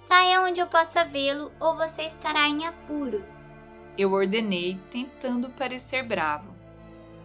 Saia 0.07 0.43
onde 0.43 0.61
eu 0.61 0.67
possa 0.69 1.05
vê-lo 1.05 1.51
ou 1.59 1.77
você 1.77 2.03
estará 2.03 2.49
em 2.49 2.65
apuros. 2.65 3.51
Eu 3.97 4.13
ordenei, 4.13 4.79
tentando 4.93 5.51
parecer 5.51 6.05
bravo, 6.05 6.55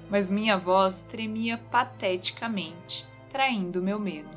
mas 0.09 0.29
minha 0.29 0.57
voz 0.57 1.01
tremia 1.03 1.57
pateticamente, 1.71 3.07
traindo 3.31 3.81
meu 3.81 3.99
medo. 3.99 4.29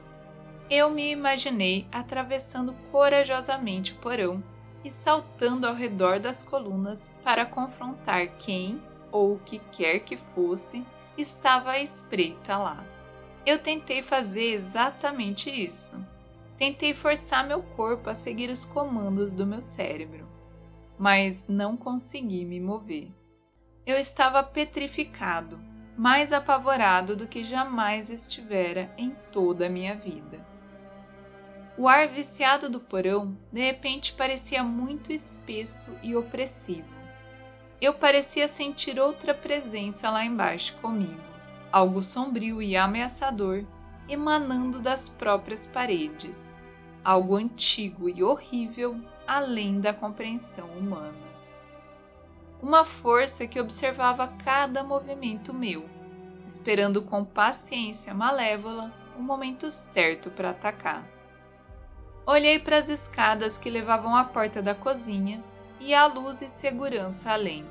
Eu 0.68 0.90
me 0.90 1.10
imaginei 1.10 1.86
atravessando 1.92 2.74
corajosamente 2.90 3.92
o 3.92 3.96
porão 3.96 4.42
e 4.84 4.90
saltando 4.90 5.66
ao 5.66 5.74
redor 5.74 6.18
das 6.18 6.42
colunas 6.42 7.14
para 7.22 7.44
confrontar 7.44 8.28
quem, 8.38 8.80
ou 9.12 9.34
o 9.34 9.38
que 9.40 9.58
quer 9.72 10.00
que 10.00 10.16
fosse, 10.34 10.84
estava 11.16 11.72
à 11.72 11.82
espreita 11.82 12.56
lá. 12.56 12.84
Eu 13.44 13.58
tentei 13.58 14.02
fazer 14.02 14.54
exatamente 14.54 15.50
isso. 15.50 15.96
Tentei 16.58 16.94
forçar 16.94 17.46
meu 17.46 17.62
corpo 17.62 18.10
a 18.10 18.14
seguir 18.14 18.50
os 18.50 18.64
comandos 18.64 19.30
do 19.32 19.46
meu 19.46 19.62
cérebro 19.62 20.36
mas 20.98 21.46
não 21.48 21.76
consegui 21.76 22.44
me 22.44 22.60
mover. 22.60 23.08
Eu 23.86 23.96
estava 23.96 24.42
petrificado, 24.42 25.60
mais 25.96 26.32
apavorado 26.32 27.14
do 27.14 27.28
que 27.28 27.44
jamais 27.44 28.10
estivera 28.10 28.92
em 28.98 29.10
toda 29.30 29.66
a 29.66 29.68
minha 29.68 29.94
vida. 29.94 30.44
O 31.78 31.86
ar 31.86 32.08
viciado 32.08 32.68
do 32.68 32.80
porão 32.80 33.38
de 33.52 33.60
repente 33.60 34.12
parecia 34.12 34.64
muito 34.64 35.12
espesso 35.12 35.92
e 36.02 36.16
opressivo. 36.16 36.96
Eu 37.80 37.94
parecia 37.94 38.48
sentir 38.48 38.98
outra 38.98 39.32
presença 39.32 40.10
lá 40.10 40.24
embaixo 40.24 40.74
comigo, 40.78 41.22
algo 41.70 42.02
sombrio 42.02 42.60
e 42.60 42.76
ameaçador 42.76 43.64
emanando 44.08 44.80
das 44.80 45.08
próprias 45.08 45.64
paredes, 45.64 46.52
algo 47.04 47.36
antigo 47.36 48.08
e 48.08 48.20
horrível 48.20 49.00
além 49.28 49.80
da 49.80 49.94
compreensão 49.94 50.66
humana. 50.70 51.35
Uma 52.62 52.84
força 52.84 53.46
que 53.46 53.60
observava 53.60 54.28
cada 54.44 54.82
movimento 54.82 55.52
meu, 55.52 55.88
esperando 56.46 57.02
com 57.02 57.24
paciência 57.24 58.14
malévola 58.14 58.92
o 59.18 59.22
momento 59.22 59.70
certo 59.70 60.30
para 60.30 60.50
atacar. 60.50 61.06
Olhei 62.26 62.58
para 62.58 62.78
as 62.78 62.88
escadas 62.88 63.56
que 63.56 63.70
levavam 63.70 64.16
à 64.16 64.24
porta 64.24 64.60
da 64.60 64.74
cozinha 64.74 65.42
e 65.78 65.94
à 65.94 66.06
luz 66.06 66.42
e 66.42 66.48
segurança 66.48 67.30
além, 67.30 67.64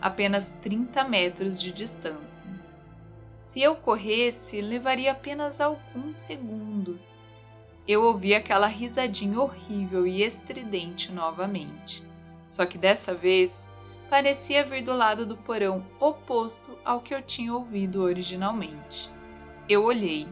apenas 0.00 0.52
30 0.62 1.04
metros 1.04 1.60
de 1.60 1.72
distância. 1.72 2.48
Se 3.38 3.60
eu 3.60 3.74
corresse, 3.74 4.60
levaria 4.60 5.12
apenas 5.12 5.60
alguns 5.60 6.16
segundos 6.16 7.26
eu 7.86 8.02
ouvi 8.02 8.34
aquela 8.34 8.66
risadinha 8.66 9.40
horrível 9.40 10.06
e 10.06 10.22
estridente 10.22 11.12
novamente. 11.12 12.02
Só 12.48 12.66
que 12.66 12.76
dessa 12.76 13.14
vez 13.14 13.65
parecia 14.08 14.64
vir 14.64 14.82
do 14.82 14.92
lado 14.92 15.26
do 15.26 15.36
porão 15.36 15.84
oposto 16.00 16.78
ao 16.84 17.00
que 17.00 17.14
eu 17.14 17.22
tinha 17.22 17.54
ouvido 17.54 18.02
originalmente. 18.02 19.10
Eu 19.68 19.84
olhei. 19.84 20.26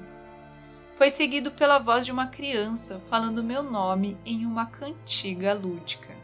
Foi 0.97 1.11
seguido 1.11 1.51
pela 1.51 1.79
voz 1.79 2.07
de 2.07 2.13
uma 2.13 2.29
criança 2.29 3.01
falando 3.11 3.43
meu 3.43 3.63
nome 3.63 4.17
em 4.25 4.47
uma 4.47 4.67
cantiga 4.67 5.53
lúdica. 5.53 6.15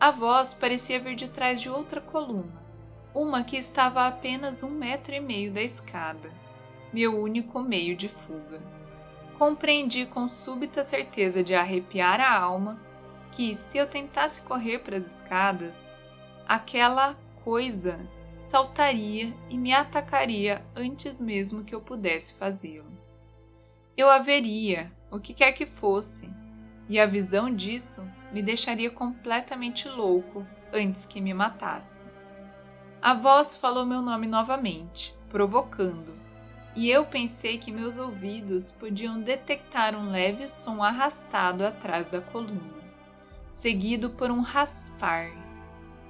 A 0.00 0.10
voz 0.10 0.52
parecia 0.52 0.98
vir 0.98 1.14
de 1.14 1.28
trás 1.28 1.60
de 1.60 1.70
outra 1.70 2.00
coluna, 2.00 2.60
uma 3.14 3.44
que 3.44 3.56
estava 3.56 4.02
a 4.02 4.08
apenas 4.08 4.62
um 4.62 4.70
metro 4.70 5.14
e 5.14 5.20
meio 5.20 5.52
da 5.52 5.62
escada, 5.62 6.30
meu 6.92 7.20
único 7.20 7.60
meio 7.60 7.94
de 7.94 8.08
fuga 8.08 8.60
compreendi 9.40 10.04
com 10.04 10.28
súbita 10.28 10.84
certeza 10.84 11.42
de 11.42 11.54
arrepiar 11.54 12.20
a 12.20 12.30
alma 12.30 12.78
que, 13.32 13.56
se 13.56 13.78
eu 13.78 13.86
tentasse 13.86 14.42
correr 14.42 14.80
para 14.80 14.98
as 14.98 15.06
escadas, 15.06 15.74
aquela 16.50 17.16
coisa 17.44 18.00
saltaria 18.42 19.32
e 19.48 19.56
me 19.56 19.72
atacaria 19.72 20.66
antes 20.74 21.20
mesmo 21.20 21.62
que 21.62 21.72
eu 21.72 21.80
pudesse 21.80 22.34
fazê-lo. 22.34 22.90
Eu 23.96 24.10
haveria, 24.10 24.90
o 25.12 25.20
que 25.20 25.32
quer 25.32 25.52
que 25.52 25.64
fosse, 25.64 26.28
e 26.88 26.98
a 26.98 27.06
visão 27.06 27.54
disso 27.54 28.02
me 28.32 28.42
deixaria 28.42 28.90
completamente 28.90 29.88
louco 29.88 30.44
antes 30.72 31.06
que 31.06 31.20
me 31.20 31.32
matasse. 31.32 32.04
A 33.00 33.14
voz 33.14 33.56
falou 33.56 33.86
meu 33.86 34.02
nome 34.02 34.26
novamente, 34.26 35.14
provocando, 35.28 36.18
e 36.74 36.90
eu 36.90 37.06
pensei 37.06 37.58
que 37.58 37.70
meus 37.70 37.96
ouvidos 37.96 38.72
podiam 38.72 39.20
detectar 39.20 39.94
um 39.94 40.10
leve 40.10 40.48
som 40.48 40.82
arrastado 40.82 41.64
atrás 41.64 42.10
da 42.10 42.20
coluna, 42.20 42.82
seguido 43.52 44.10
por 44.10 44.32
um 44.32 44.40
raspar, 44.40 45.30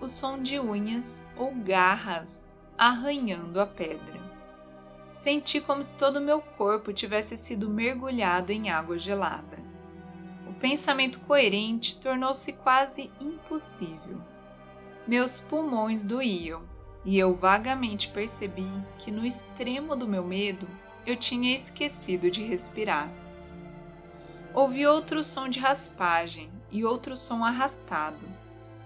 o 0.00 0.08
som 0.08 0.42
de 0.42 0.58
unhas 0.58 1.22
ou 1.36 1.54
garras 1.54 2.54
arranhando 2.76 3.60
a 3.60 3.66
pedra. 3.66 4.20
Senti 5.14 5.60
como 5.60 5.84
se 5.84 5.94
todo 5.96 6.16
o 6.16 6.20
meu 6.20 6.40
corpo 6.40 6.94
tivesse 6.94 7.36
sido 7.36 7.68
mergulhado 7.68 8.52
em 8.52 8.70
água 8.70 8.98
gelada. 8.98 9.58
O 10.48 10.54
pensamento 10.54 11.20
coerente 11.20 11.98
tornou-se 11.98 12.50
quase 12.54 13.10
impossível. 13.20 14.18
Meus 15.06 15.38
pulmões 15.38 16.04
doíam 16.04 16.62
e 17.04 17.18
eu 17.18 17.34
vagamente 17.34 18.08
percebi 18.08 18.68
que 18.98 19.10
no 19.10 19.26
extremo 19.26 19.94
do 19.94 20.08
meu 20.08 20.24
medo 20.24 20.66
eu 21.06 21.16
tinha 21.16 21.54
esquecido 21.54 22.30
de 22.30 22.42
respirar. 22.42 23.10
Ouvi 24.54 24.86
outro 24.86 25.22
som 25.22 25.48
de 25.48 25.60
raspagem 25.60 26.50
e 26.70 26.84
outro 26.84 27.16
som 27.16 27.44
arrastado, 27.44 28.18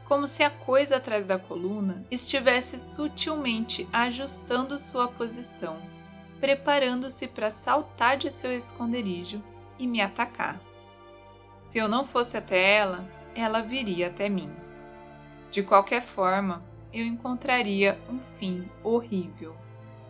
como 0.04 0.28
se 0.28 0.42
a 0.42 0.50
coisa 0.50 0.96
atrás 0.96 1.26
da 1.26 1.38
coluna 1.38 2.04
estivesse 2.10 2.78
sutilmente 2.78 3.88
ajustando 3.92 4.78
sua 4.78 5.08
posição, 5.08 5.78
preparando-se 6.40 7.26
para 7.26 7.50
saltar 7.50 8.16
de 8.16 8.30
seu 8.30 8.52
esconderijo 8.52 9.42
e 9.78 9.86
me 9.86 10.00
atacar. 10.00 10.60
Se 11.66 11.78
eu 11.78 11.88
não 11.88 12.06
fosse 12.06 12.36
até 12.36 12.76
ela, 12.76 13.04
ela 13.34 13.60
viria 13.60 14.08
até 14.08 14.28
mim. 14.28 14.50
De 15.50 15.62
qualquer 15.62 16.02
forma, 16.02 16.62
eu 16.92 17.04
encontraria 17.04 17.98
um 18.08 18.20
fim 18.38 18.68
horrível. 18.82 19.56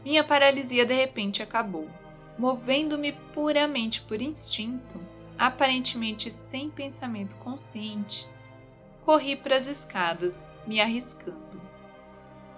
Minha 0.04 0.22
paralisia 0.22 0.84
de 0.84 0.92
repente 0.92 1.42
acabou. 1.42 1.88
Movendo-me 2.36 3.12
puramente 3.32 4.02
por 4.02 4.20
instinto, 4.20 5.00
aparentemente 5.38 6.30
sem 6.30 6.68
pensamento 6.68 7.36
consciente, 7.36 8.28
corri 9.04 9.36
para 9.36 9.56
as 9.56 9.66
escadas, 9.66 10.50
me 10.66 10.80
arriscando. 10.80 11.60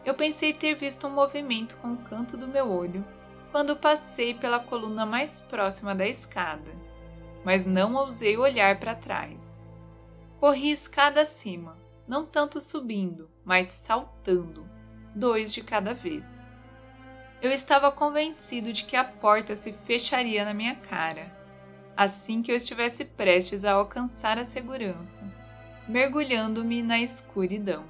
Eu 0.04 0.14
pensei 0.14 0.52
ter 0.52 0.74
visto 0.74 1.06
um 1.06 1.10
movimento 1.10 1.76
com 1.78 1.94
o 1.94 1.96
canto 1.96 2.36
do 2.36 2.46
meu 2.46 2.70
olho 2.70 3.04
quando 3.50 3.74
passei 3.74 4.32
pela 4.32 4.60
coluna 4.60 5.04
mais 5.04 5.40
próxima 5.40 5.94
da 5.94 6.06
escada, 6.06 6.70
mas 7.44 7.66
não 7.66 7.94
ousei 7.96 8.36
olhar 8.36 8.78
para 8.78 8.94
trás. 8.94 9.60
Corri 10.38 10.70
escada 10.70 11.22
acima, 11.22 11.76
não 12.06 12.24
tanto 12.24 12.60
subindo, 12.60 13.28
mas 13.44 13.66
saltando, 13.66 14.68
dois 15.14 15.52
de 15.52 15.62
cada 15.62 15.94
vez. 15.94 16.24
Eu 17.42 17.50
estava 17.50 17.90
convencido 17.90 18.72
de 18.72 18.84
que 18.84 18.94
a 18.94 19.02
porta 19.02 19.56
se 19.56 19.72
fecharia 19.84 20.44
na 20.44 20.54
minha 20.54 20.76
cara, 20.76 21.26
assim 21.96 22.40
que 22.40 22.52
eu 22.52 22.56
estivesse 22.56 23.04
prestes 23.04 23.64
a 23.64 23.72
alcançar 23.72 24.38
a 24.38 24.44
segurança, 24.44 25.24
mergulhando-me 25.88 26.82
na 26.82 26.98
escuridão. 26.98 27.84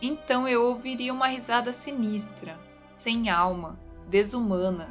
Então 0.00 0.46
eu 0.46 0.64
ouviria 0.64 1.12
uma 1.12 1.26
risada 1.26 1.72
sinistra, 1.72 2.58
sem 2.96 3.28
alma, 3.28 3.78
desumana, 4.08 4.88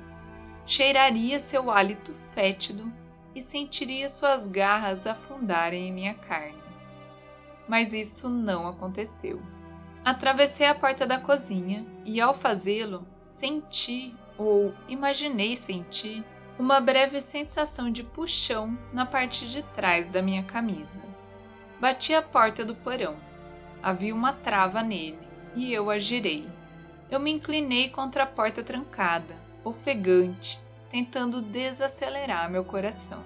cheiraria 0.65 1.39
seu 1.39 1.71
hálito 1.71 2.13
fétido 2.33 2.91
e 3.33 3.41
sentiria 3.41 4.09
suas 4.09 4.45
garras 4.47 5.07
afundarem 5.07 5.87
em 5.87 5.91
minha 5.93 6.13
carne. 6.13 6.57
Mas 7.67 7.93
isso 7.93 8.29
não 8.29 8.67
aconteceu. 8.67 9.41
Atravessei 10.03 10.67
a 10.67 10.75
porta 10.75 11.05
da 11.05 11.19
cozinha 11.19 11.85
e, 12.05 12.21
ao 12.21 12.33
fazê-lo, 12.33 13.05
senti 13.25 14.15
ou 14.37 14.73
imaginei 14.87 15.55
sentir 15.55 16.23
uma 16.57 16.79
breve 16.79 17.21
sensação 17.21 17.91
de 17.91 18.03
puxão 18.03 18.77
na 18.93 19.05
parte 19.05 19.47
de 19.47 19.63
trás 19.63 20.09
da 20.09 20.21
minha 20.21 20.43
camisa. 20.43 21.06
Bati 21.79 22.13
a 22.13 22.21
porta 22.23 22.65
do 22.65 22.73
porão. 22.73 23.15
Havia 23.83 24.13
uma 24.13 24.33
trava 24.33 24.81
nele 24.81 25.19
e 25.55 25.71
eu 25.71 25.91
a 25.91 25.99
girei. 25.99 26.47
Eu 27.09 27.19
me 27.19 27.31
inclinei 27.31 27.89
contra 27.89 28.23
a 28.23 28.27
porta 28.27 28.63
trancada, 28.63 29.35
ofegante, 29.63 30.59
tentando 30.89 31.41
desacelerar 31.41 32.49
meu 32.49 32.63
coração. 32.63 33.23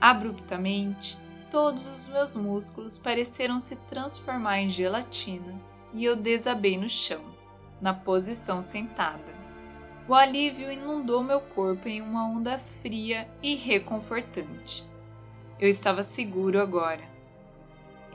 Abruptamente, 0.00 1.16
todos 1.50 1.86
os 1.86 2.08
meus 2.08 2.34
músculos 2.34 2.98
pareceram 2.98 3.60
se 3.60 3.76
transformar 3.88 4.58
em 4.58 4.68
gelatina 4.68 5.54
e 5.94 6.04
eu 6.04 6.16
desabei 6.16 6.76
no 6.76 6.88
chão, 6.88 7.22
na 7.80 7.94
posição 7.94 8.60
sentada. 8.62 9.36
O 10.08 10.14
alívio 10.14 10.70
inundou 10.72 11.22
meu 11.22 11.40
corpo 11.40 11.88
em 11.88 12.00
uma 12.00 12.26
onda 12.26 12.60
fria 12.82 13.28
e 13.42 13.54
reconfortante. 13.54 14.84
Eu 15.58 15.68
estava 15.68 16.02
seguro 16.02 16.60
agora. 16.60 17.15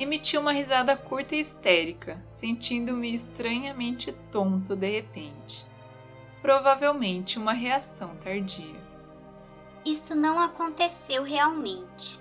Emiti 0.02 0.36
uma 0.36 0.52
risada 0.52 0.98
curta 0.98 1.36
e 1.36 1.42
histérica, 1.42 2.20
sentindo-me 2.32 3.14
estranhamente 3.14 4.12
tonto 4.32 4.76
de 4.76 4.90
repente. 4.90 5.64
Provavelmente 6.42 7.38
uma 7.38 7.54
reação 7.54 8.16
tardia. 8.16 8.82
Isso 9.86 10.16
não 10.16 10.40
aconteceu 10.40 11.22
realmente. 11.22 12.20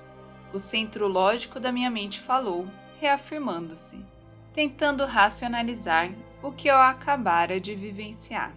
O 0.52 0.60
centro 0.60 1.08
lógico 1.08 1.58
da 1.58 1.72
minha 1.72 1.90
mente 1.90 2.20
falou, 2.20 2.68
reafirmando-se, 3.00 4.04
tentando 4.52 5.06
racionalizar 5.06 6.12
o 6.42 6.52
que 6.52 6.68
eu 6.68 6.76
acabara 6.76 7.58
de 7.58 7.74
vivenciar. 7.74 8.54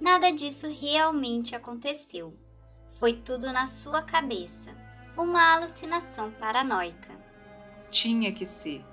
Nada 0.00 0.32
disso 0.32 0.68
realmente 0.68 1.54
aconteceu. 1.54 2.36
Foi 2.98 3.12
tudo 3.12 3.52
na 3.52 3.68
sua 3.68 4.02
cabeça. 4.02 4.74
Uma 5.16 5.54
alucinação 5.54 6.32
paranoica. 6.32 7.19
Tinha 7.90 8.32
que 8.32 8.46
ser. 8.46 8.84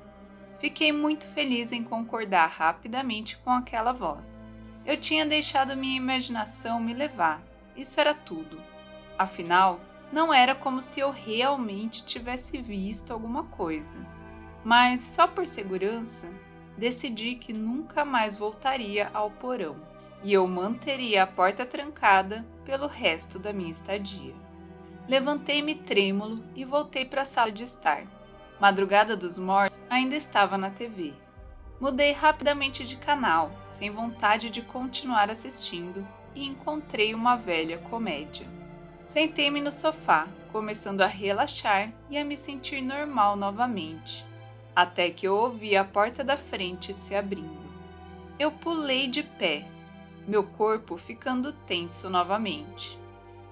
Fiquei 0.59 0.91
muito 0.91 1.27
feliz 1.27 1.71
em 1.71 1.83
concordar 1.83 2.47
rapidamente 2.47 3.37
com 3.37 3.51
aquela 3.51 3.91
voz. 3.91 4.45
Eu 4.85 4.97
tinha 4.97 5.25
deixado 5.25 5.77
minha 5.77 5.97
imaginação 5.97 6.79
me 6.79 6.93
levar. 6.93 7.41
Isso 7.75 7.99
era 7.99 8.13
tudo. 8.13 8.59
Afinal, 9.17 9.79
não 10.11 10.33
era 10.33 10.55
como 10.55 10.81
se 10.81 10.99
eu 10.99 11.11
realmente 11.11 12.03
tivesse 12.05 12.57
visto 12.59 13.11
alguma 13.11 13.43
coisa. 13.43 13.99
Mas, 14.63 15.01
só 15.01 15.27
por 15.27 15.45
segurança, 15.45 16.27
decidi 16.77 17.35
que 17.35 17.53
nunca 17.53 18.03
mais 18.03 18.35
voltaria 18.35 19.09
ao 19.13 19.29
porão 19.29 19.75
e 20.23 20.33
eu 20.33 20.47
manteria 20.47 21.23
a 21.23 21.27
porta 21.27 21.65
trancada 21.65 22.45
pelo 22.65 22.87
resto 22.87 23.37
da 23.37 23.53
minha 23.53 23.71
estadia. 23.71 24.33
Levantei-me 25.07 25.75
trêmulo 25.75 26.43
e 26.55 26.65
voltei 26.65 27.05
para 27.05 27.21
a 27.21 27.25
sala 27.25 27.51
de 27.51 27.63
estar. 27.63 28.16
Madrugada 28.59 29.15
dos 29.15 29.37
Mortos 29.37 29.79
ainda 29.89 30.15
estava 30.15 30.57
na 30.57 30.71
TV. 30.71 31.13
Mudei 31.79 32.11
rapidamente 32.11 32.83
de 32.83 32.97
canal, 32.97 33.51
sem 33.69 33.91
vontade 33.91 34.49
de 34.49 34.63
continuar 34.63 35.29
assistindo, 35.29 36.07
e 36.33 36.45
encontrei 36.45 37.13
uma 37.13 37.35
velha 37.35 37.77
comédia. 37.77 38.47
Sentei-me 39.05 39.61
no 39.61 39.71
sofá, 39.71 40.27
começando 40.51 41.01
a 41.01 41.07
relaxar 41.07 41.91
e 42.09 42.17
a 42.17 42.25
me 42.25 42.35
sentir 42.35 42.81
normal 42.81 43.35
novamente, 43.35 44.25
até 44.75 45.11
que 45.11 45.27
eu 45.27 45.35
ouvi 45.35 45.77
a 45.77 45.83
porta 45.83 46.23
da 46.23 46.35
frente 46.35 46.93
se 46.93 47.13
abrindo. 47.13 47.67
Eu 48.39 48.51
pulei 48.51 49.07
de 49.07 49.23
pé 49.23 49.65
meu 50.27 50.43
corpo 50.43 50.97
ficando 50.97 51.53
tenso 51.53 52.09
novamente. 52.09 52.99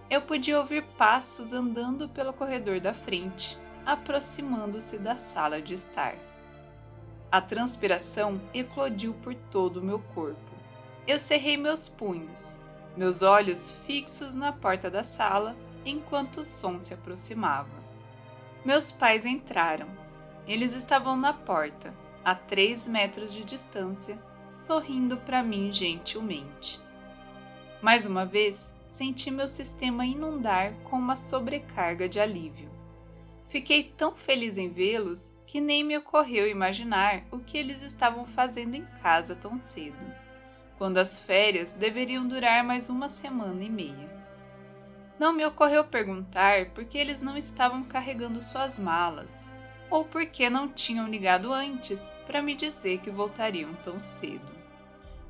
Eu 0.09 0.21
podia 0.21 0.59
ouvir 0.59 0.83
passos 0.97 1.53
andando 1.53 2.09
pelo 2.09 2.33
corredor 2.33 2.81
da 2.81 2.93
frente, 2.93 3.57
aproximando-se 3.85 4.97
da 4.97 5.15
sala 5.15 5.61
de 5.61 5.73
estar. 5.73 6.15
A 7.31 7.41
transpiração 7.41 8.39
eclodiu 8.53 9.13
por 9.21 9.35
todo 9.51 9.77
o 9.77 9.83
meu 9.83 9.99
corpo. 10.13 10.39
Eu 11.07 11.19
cerrei 11.19 11.57
meus 11.57 11.87
punhos, 11.87 12.59
meus 12.95 13.21
olhos 13.21 13.71
fixos 13.85 14.33
na 14.33 14.51
porta 14.51 14.89
da 14.89 15.03
sala 15.03 15.55
enquanto 15.85 16.41
o 16.41 16.45
som 16.45 16.79
se 16.79 16.93
aproximava. 16.93 17.83
Meus 18.63 18.91
pais 18.91 19.25
entraram. 19.25 19.87
Eles 20.47 20.73
estavam 20.73 21.15
na 21.15 21.33
porta, 21.33 21.93
a 22.23 22.33
três 22.33 22.87
metros 22.87 23.31
de 23.31 23.43
distância, 23.43 24.17
sorrindo 24.49 25.17
para 25.17 25.43
mim 25.43 25.71
gentilmente. 25.71 26.79
Mais 27.81 28.05
uma 28.05 28.25
vez, 28.25 28.73
senti 28.89 29.29
meu 29.29 29.49
sistema 29.49 30.05
inundar 30.05 30.73
com 30.85 30.97
uma 30.97 31.15
sobrecarga 31.15 32.07
de 32.07 32.19
alívio. 32.19 32.74
Fiquei 33.55 33.83
tão 33.83 34.13
feliz 34.13 34.57
em 34.57 34.67
vê-los 34.67 35.31
que 35.47 35.61
nem 35.61 35.81
me 35.81 35.95
ocorreu 35.95 36.45
imaginar 36.45 37.23
o 37.31 37.39
que 37.39 37.57
eles 37.57 37.81
estavam 37.81 38.25
fazendo 38.25 38.75
em 38.75 38.85
casa 39.01 39.33
tão 39.33 39.57
cedo, 39.57 39.95
quando 40.77 40.97
as 40.97 41.21
férias 41.21 41.71
deveriam 41.71 42.27
durar 42.27 42.65
mais 42.65 42.89
uma 42.89 43.07
semana 43.07 43.63
e 43.63 43.69
meia. 43.69 44.11
Não 45.17 45.31
me 45.31 45.45
ocorreu 45.45 45.85
perguntar 45.85 46.65
por 46.71 46.83
que 46.83 46.97
eles 46.97 47.21
não 47.21 47.37
estavam 47.37 47.81
carregando 47.85 48.43
suas 48.43 48.77
malas 48.77 49.47
ou 49.89 50.03
por 50.03 50.25
que 50.25 50.49
não 50.49 50.67
tinham 50.67 51.07
ligado 51.07 51.53
antes 51.53 52.01
para 52.27 52.41
me 52.41 52.55
dizer 52.55 52.97
que 52.97 53.09
voltariam 53.09 53.73
tão 53.75 54.01
cedo. 54.01 54.51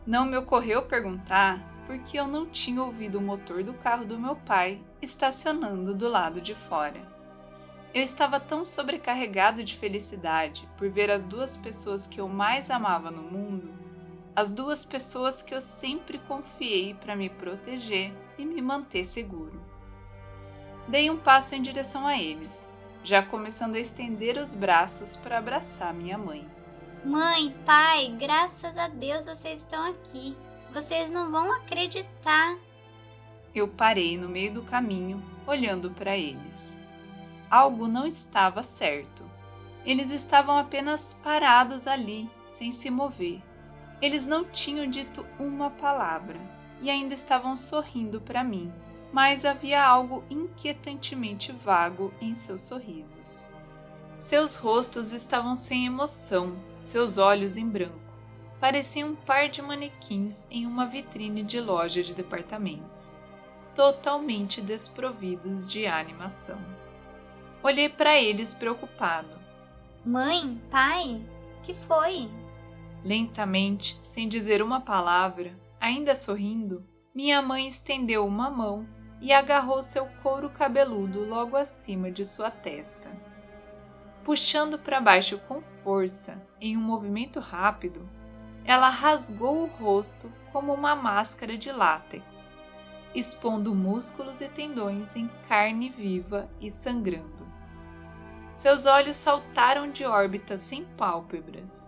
Não 0.04 0.26
me 0.26 0.36
ocorreu 0.36 0.82
perguntar 0.88 1.64
por 1.86 2.00
que 2.00 2.18
eu 2.18 2.28
não 2.28 2.48
tinha 2.48 2.82
ouvido 2.82 3.20
o 3.20 3.22
motor 3.22 3.62
do 3.62 3.76
carro 3.76 4.04
do 4.04 4.18
meu 4.18 4.36
pai 4.36 4.82
estacionando 5.00 5.94
do 5.94 6.10
lado 6.10 6.42
de 6.42 6.56
fora. 6.56 7.14
Eu 7.96 8.04
estava 8.04 8.40
tão 8.40 8.64
sobrecarregado 8.64 9.64
de 9.64 9.76
felicidade 9.76 10.70
por 10.78 10.88
ver 10.90 11.10
as 11.10 11.24
duas 11.24 11.58
pessoas 11.58 12.06
que 12.06 12.22
eu 12.22 12.28
mais 12.28 12.70
amava 12.70 13.10
no 13.10 13.24
mundo, 13.24 13.74
as 14.36 14.52
duas 14.52 14.86
pessoas 14.86 15.42
que 15.42 15.56
eu 15.56 15.62
sempre 15.62 16.20
confiei 16.20 16.94
para 16.94 17.16
me 17.16 17.30
proteger 17.30 18.14
e 18.38 18.46
me 18.46 18.62
manter 18.62 19.04
seguro. 19.04 19.60
Dei 20.88 21.10
um 21.10 21.18
passo 21.18 21.56
em 21.56 21.62
direção 21.64 22.06
a 22.06 22.22
eles 22.22 22.68
já 23.06 23.22
começando 23.22 23.76
a 23.76 23.80
estender 23.80 24.36
os 24.38 24.56
braços 24.56 25.16
para 25.16 25.38
abraçar 25.38 25.94
minha 25.94 26.18
mãe. 26.18 26.46
Mãe, 27.04 27.56
pai, 27.64 28.16
graças 28.20 28.76
a 28.76 28.88
Deus 28.88 29.28
vocês 29.28 29.62
estão 29.62 29.92
aqui. 29.92 30.36
Vocês 30.74 31.12
não 31.12 31.32
vão 31.32 31.54
acreditar. 31.54 32.58
Eu 33.54 33.68
parei 33.68 34.18
no 34.18 34.28
meio 34.28 34.56
do 34.56 34.64
caminho, 34.64 35.24
olhando 35.46 35.92
para 35.92 36.18
eles. 36.18 36.76
Algo 37.50 37.88
não 37.88 38.08
estava 38.08 38.64
certo. 38.64 39.24
Eles 39.86 40.10
estavam 40.10 40.58
apenas 40.58 41.16
parados 41.24 41.86
ali, 41.86 42.30
sem 42.54 42.72
se 42.72 42.90
mover. 42.90 43.42
Eles 44.02 44.26
não 44.26 44.44
tinham 44.44 44.88
dito 44.88 45.26
uma 45.40 45.70
palavra 45.70 46.40
e 46.82 46.90
ainda 46.90 47.14
estavam 47.14 47.56
sorrindo 47.56 48.20
para 48.20 48.44
mim, 48.44 48.72
mas 49.14 49.46
havia 49.46 49.84
algo 49.84 50.24
inquietantemente 50.30 51.52
vago 51.52 52.14
em 52.20 52.36
seus 52.36 52.62
sorrisos. 52.62 53.48
Seus 54.18 54.56
rostos 54.56 55.12
estavam 55.12 55.56
sem 55.56 55.86
emoção, 55.86 56.56
seus 56.80 57.18
olhos 57.18 57.58
em 57.58 57.68
branco. 57.68 58.00
Pareciam 58.60 59.10
um 59.10 59.16
par 59.16 59.50
de 59.50 59.62
manequins 59.62 60.48
em 60.50 60.66
uma 60.66 60.86
vitrine 60.86 61.44
de 61.44 61.60
loja 61.60 62.02
de 62.02 62.14
departamentos, 62.14 63.16
totalmente 63.76 64.62
desprovidos 64.62 65.68
de 65.68 65.86
animação. 65.86 66.58
Olhei 67.66 67.90
para 67.90 68.16
eles 68.22 68.54
preocupado. 68.54 69.40
Mãe, 70.06 70.62
pai, 70.70 71.20
que 71.64 71.74
foi? 71.74 72.30
Lentamente, 73.04 74.00
sem 74.06 74.30
dizer 74.30 74.62
uma 74.62 74.80
palavra, 74.80 75.58
ainda 75.82 76.14
sorrindo, 76.14 76.86
minha 77.12 77.42
mãe 77.42 77.68
estendeu 77.68 78.24
uma 78.24 78.52
mão 78.52 78.88
e 79.20 79.34
agarrou 79.34 79.82
seu 79.82 80.06
couro 80.22 80.48
cabeludo 80.52 81.28
logo 81.28 81.58
acima 81.58 82.12
de 82.12 82.24
sua 82.24 82.52
testa. 82.52 83.10
Puxando 84.24 84.78
para 84.78 85.02
baixo 85.02 85.40
com 85.48 85.64
força, 85.84 86.40
em 86.62 86.78
um 86.78 86.82
movimento 86.82 87.40
rápido, 87.40 88.08
ela 88.64 88.90
rasgou 88.92 89.64
o 89.64 89.66
rosto 89.66 90.32
como 90.52 90.72
uma 90.72 90.96
máscara 90.96 91.58
de 91.58 91.72
látex, 91.72 92.24
expondo 93.16 93.74
músculos 93.74 94.40
e 94.40 94.48
tendões 94.50 95.16
em 95.16 95.28
carne 95.50 95.90
viva 95.90 96.48
e 96.62 96.70
sangrando. 96.70 97.45
Seus 98.56 98.86
olhos 98.86 99.18
saltaram 99.18 99.92
de 99.92 100.06
órbita 100.06 100.58
sem 100.58 100.86
pálpebras, 100.98 101.88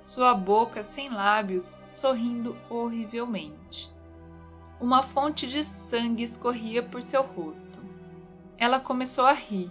sua 0.00 0.34
boca 0.34 0.82
sem 0.82 1.10
lábios 1.10 1.78
sorrindo 1.86 2.56
horrivelmente. 2.70 3.92
Uma 4.80 5.02
fonte 5.02 5.46
de 5.46 5.62
sangue 5.62 6.22
escorria 6.22 6.82
por 6.82 7.02
seu 7.02 7.22
rosto. 7.22 7.78
Ela 8.56 8.80
começou 8.80 9.26
a 9.26 9.32
rir, 9.32 9.70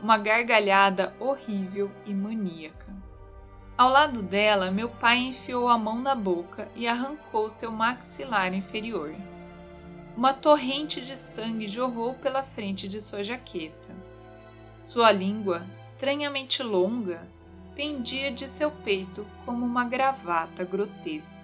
uma 0.00 0.16
gargalhada 0.16 1.14
horrível 1.20 1.90
e 2.06 2.14
maníaca. 2.14 2.90
Ao 3.76 3.90
lado 3.90 4.22
dela, 4.22 4.70
meu 4.70 4.88
pai 4.88 5.18
enfiou 5.18 5.68
a 5.68 5.76
mão 5.76 5.98
na 5.98 6.14
boca 6.14 6.68
e 6.74 6.88
arrancou 6.88 7.50
seu 7.50 7.70
maxilar 7.70 8.54
inferior. 8.54 9.14
Uma 10.16 10.32
torrente 10.32 11.00
de 11.02 11.16
sangue 11.16 11.68
jorrou 11.68 12.14
pela 12.14 12.42
frente 12.42 12.88
de 12.88 13.00
sua 13.00 13.22
jaqueta. 13.22 13.94
Sua 14.78 15.10
língua, 15.10 15.62
estranhamente 16.02 16.64
longa, 16.64 17.22
pendia 17.76 18.32
de 18.32 18.48
seu 18.48 18.72
peito 18.72 19.24
como 19.46 19.64
uma 19.64 19.84
gravata 19.84 20.64
grotesca. 20.64 21.38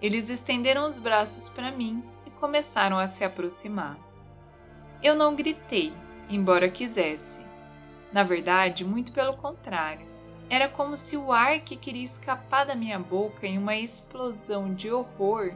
Eles 0.00 0.28
estenderam 0.28 0.88
os 0.88 0.98
braços 0.98 1.48
para 1.48 1.72
mim 1.72 2.00
e 2.24 2.30
começaram 2.30 2.96
a 2.96 3.08
se 3.08 3.24
aproximar. 3.24 3.98
Eu 5.02 5.16
não 5.16 5.34
gritei, 5.34 5.92
embora 6.30 6.68
quisesse. 6.68 7.40
Na 8.12 8.22
verdade, 8.22 8.84
muito 8.84 9.10
pelo 9.10 9.36
contrário. 9.36 10.06
Era 10.48 10.68
como 10.68 10.96
se 10.96 11.16
o 11.16 11.32
ar 11.32 11.58
que 11.58 11.74
queria 11.74 12.04
escapar 12.04 12.64
da 12.64 12.76
minha 12.76 13.00
boca 13.00 13.48
em 13.48 13.58
uma 13.58 13.74
explosão 13.74 14.72
de 14.72 14.92
horror 14.92 15.52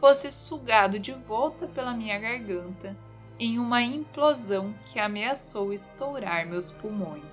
fosse 0.00 0.32
sugado 0.32 0.98
de 0.98 1.12
volta 1.12 1.68
pela 1.68 1.94
minha 1.94 2.18
garganta 2.18 2.96
em 3.38 3.58
uma 3.58 3.82
implosão 3.82 4.74
que 4.86 4.98
ameaçou 4.98 5.72
estourar 5.72 6.46
meus 6.46 6.70
pulmões. 6.70 7.24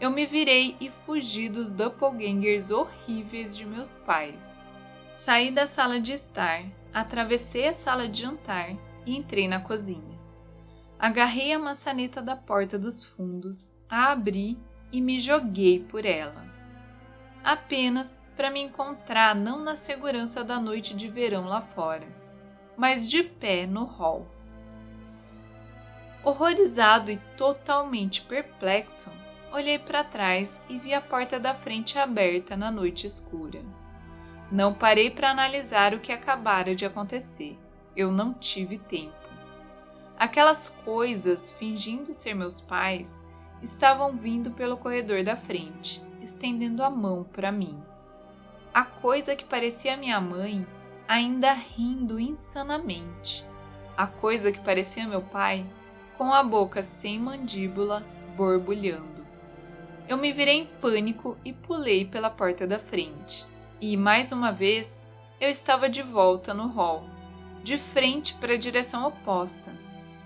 Eu 0.00 0.10
me 0.10 0.26
virei 0.26 0.76
e 0.80 0.90
fugi 1.04 1.48
dos 1.48 1.70
doppelgangers 1.70 2.70
horríveis 2.70 3.56
de 3.56 3.64
meus 3.64 3.94
pais. 4.06 4.48
Saí 5.14 5.50
da 5.50 5.66
sala 5.66 6.00
de 6.00 6.12
estar, 6.12 6.64
atravessei 6.92 7.68
a 7.68 7.74
sala 7.74 8.08
de 8.08 8.22
jantar 8.22 8.74
e 9.06 9.16
entrei 9.16 9.46
na 9.46 9.60
cozinha. 9.60 10.18
Agarrei 10.98 11.52
a 11.52 11.58
maçaneta 11.58 12.22
da 12.22 12.34
porta 12.34 12.78
dos 12.78 13.04
fundos, 13.04 13.72
a 13.88 14.10
abri 14.10 14.58
e 14.90 15.00
me 15.00 15.20
joguei 15.20 15.80
por 15.80 16.04
ela. 16.04 16.44
Apenas 17.44 18.22
para 18.36 18.50
me 18.50 18.60
encontrar 18.60 19.34
não 19.34 19.62
na 19.62 19.76
segurança 19.76 20.42
da 20.42 20.58
noite 20.58 20.96
de 20.96 21.08
verão 21.08 21.44
lá 21.44 21.60
fora, 21.60 22.06
mas 22.76 23.08
de 23.08 23.22
pé 23.22 23.66
no 23.66 23.84
hall. 23.84 24.26
Horrorizado 26.24 27.10
e 27.10 27.16
totalmente 27.36 28.22
perplexo, 28.22 29.10
olhei 29.52 29.76
para 29.76 30.04
trás 30.04 30.60
e 30.68 30.78
vi 30.78 30.94
a 30.94 31.00
porta 31.00 31.40
da 31.40 31.52
frente 31.52 31.98
aberta 31.98 32.56
na 32.56 32.70
noite 32.70 33.08
escura. 33.08 33.60
Não 34.50 34.72
parei 34.72 35.10
para 35.10 35.30
analisar 35.30 35.94
o 35.94 35.98
que 35.98 36.12
acabara 36.12 36.76
de 36.76 36.86
acontecer. 36.86 37.58
Eu 37.96 38.12
não 38.12 38.32
tive 38.32 38.78
tempo. 38.78 39.12
Aquelas 40.16 40.68
coisas, 40.84 41.50
fingindo 41.50 42.14
ser 42.14 42.34
meus 42.34 42.60
pais, 42.60 43.12
estavam 43.60 44.16
vindo 44.16 44.52
pelo 44.52 44.76
corredor 44.76 45.24
da 45.24 45.36
frente, 45.36 46.00
estendendo 46.20 46.84
a 46.84 46.90
mão 46.90 47.24
para 47.24 47.50
mim. 47.50 47.82
A 48.72 48.84
coisa 48.84 49.34
que 49.34 49.44
parecia 49.44 49.96
minha 49.96 50.20
mãe, 50.20 50.64
ainda 51.08 51.52
rindo 51.52 52.20
insanamente. 52.20 53.44
A 53.96 54.06
coisa 54.06 54.52
que 54.52 54.60
parecia 54.60 55.08
meu 55.08 55.22
pai, 55.22 55.66
com 56.22 56.32
a 56.32 56.44
boca 56.44 56.84
sem 56.84 57.18
mandíbula, 57.18 58.06
borbulhando. 58.36 59.26
Eu 60.08 60.16
me 60.16 60.32
virei 60.32 60.60
em 60.60 60.66
pânico 60.66 61.36
e 61.44 61.52
pulei 61.52 62.04
pela 62.04 62.30
porta 62.30 62.64
da 62.64 62.78
frente. 62.78 63.44
E, 63.80 63.96
mais 63.96 64.30
uma 64.30 64.52
vez, 64.52 65.04
eu 65.40 65.50
estava 65.50 65.88
de 65.88 66.00
volta 66.00 66.54
no 66.54 66.68
hall, 66.68 67.02
de 67.64 67.76
frente 67.76 68.34
para 68.34 68.52
a 68.52 68.56
direção 68.56 69.04
oposta 69.04 69.76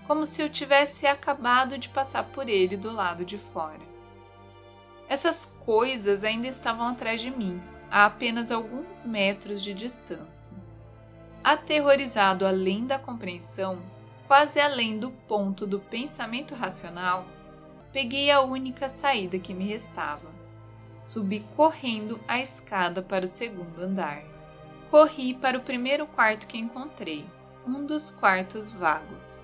como 0.05 0.23
se 0.23 0.39
eu 0.39 0.47
tivesse 0.47 1.07
acabado 1.07 1.79
de 1.79 1.89
passar 1.89 2.25
por 2.25 2.47
ele 2.47 2.77
do 2.77 2.91
lado 2.91 3.25
de 3.25 3.39
fora. 3.39 3.81
Essas 5.09 5.45
coisas 5.65 6.23
ainda 6.23 6.47
estavam 6.47 6.89
atrás 6.89 7.19
de 7.19 7.31
mim, 7.31 7.59
a 7.89 8.05
apenas 8.05 8.51
alguns 8.51 9.03
metros 9.03 9.63
de 9.63 9.73
distância. 9.73 10.55
Aterrorizado 11.43 12.45
além 12.45 12.85
da 12.85 12.99
compreensão, 12.99 13.79
quase 14.27 14.59
além 14.59 14.99
do 14.99 15.09
ponto 15.09 15.65
do 15.65 15.79
pensamento 15.79 16.53
racional, 16.53 17.25
peguei 17.93 18.29
a 18.29 18.41
única 18.41 18.89
saída 18.89 19.39
que 19.39 19.53
me 19.53 19.65
restava. 19.65 20.29
Subi 21.07 21.45
correndo 21.55 22.19
a 22.27 22.39
escada 22.39 23.01
para 23.01 23.23
o 23.23 23.29
segundo 23.29 23.81
andar. 23.81 24.21
Corri 24.91 25.33
para 25.33 25.57
o 25.57 25.61
primeiro 25.61 26.05
quarto 26.05 26.45
que 26.45 26.57
encontrei, 26.57 27.25
um 27.65 27.85
dos 27.85 28.09
quartos 28.11 28.71
vagos. 28.71 29.43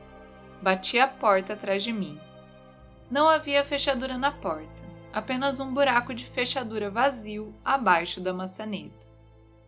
Bati 0.61 0.99
a 0.99 1.07
porta 1.07 1.53
atrás 1.53 1.81
de 1.81 1.93
mim. 1.93 2.19
Não 3.09 3.29
havia 3.29 3.63
fechadura 3.63 4.17
na 4.17 4.31
porta, 4.31 4.83
apenas 5.13 5.59
um 5.59 5.73
buraco 5.73 6.13
de 6.13 6.25
fechadura 6.25 6.89
vazio 6.89 7.53
abaixo 7.63 8.19
da 8.19 8.33
maçaneta. 8.33 9.03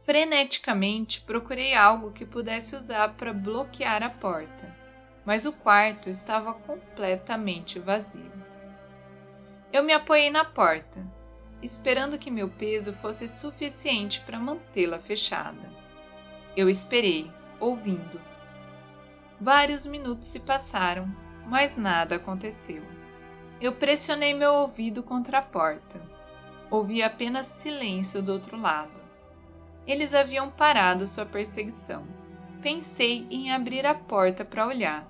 Freneticamente 0.04 1.22
procurei 1.22 1.74
algo 1.74 2.12
que 2.12 2.26
pudesse 2.26 2.76
usar 2.76 3.14
para 3.16 3.34
bloquear 3.34 4.04
a 4.04 4.10
porta, 4.10 4.85
mas 5.26 5.46
o 5.46 5.52
quarto 5.52 6.10
estava 6.10 6.54
completamente 6.54 7.80
vazio. 7.80 8.32
Eu 9.74 9.84
me 9.84 9.92
apoiei 9.92 10.30
na 10.30 10.46
porta, 10.46 11.06
esperando 11.62 12.18
que 12.18 12.30
meu 12.30 12.48
peso 12.48 12.94
fosse 12.94 13.28
suficiente 13.28 14.22
para 14.22 14.40
mantê-la 14.40 15.00
fechada. 15.00 15.70
Eu 16.56 16.70
esperei, 16.70 17.32
ouvindo 17.60 18.20
Vários 19.40 19.86
minutos 19.86 20.30
se 20.30 20.40
passaram, 20.40 21.14
mas 21.46 21.76
nada 21.76 22.16
aconteceu. 22.16 22.82
Eu 23.60 23.74
pressionei 23.74 24.34
meu 24.34 24.54
ouvido 24.54 25.04
contra 25.04 25.40
a 25.40 25.42
porta. 25.42 26.02
Ouvi 26.72 27.04
apenas 27.04 27.48
silêncio 27.48 28.22
do 28.22 28.32
outro 28.32 28.58
lado. 28.58 28.94
Eles 29.86 30.14
haviam 30.14 30.50
parado 30.50 31.06
sua 31.06 31.26
perseguição. 31.26 32.08
Pensei 32.62 33.28
em 33.30 33.52
abrir 33.52 33.86
a 33.86 33.94
porta 33.94 34.46
para 34.46 34.66
olhar, 34.66 35.06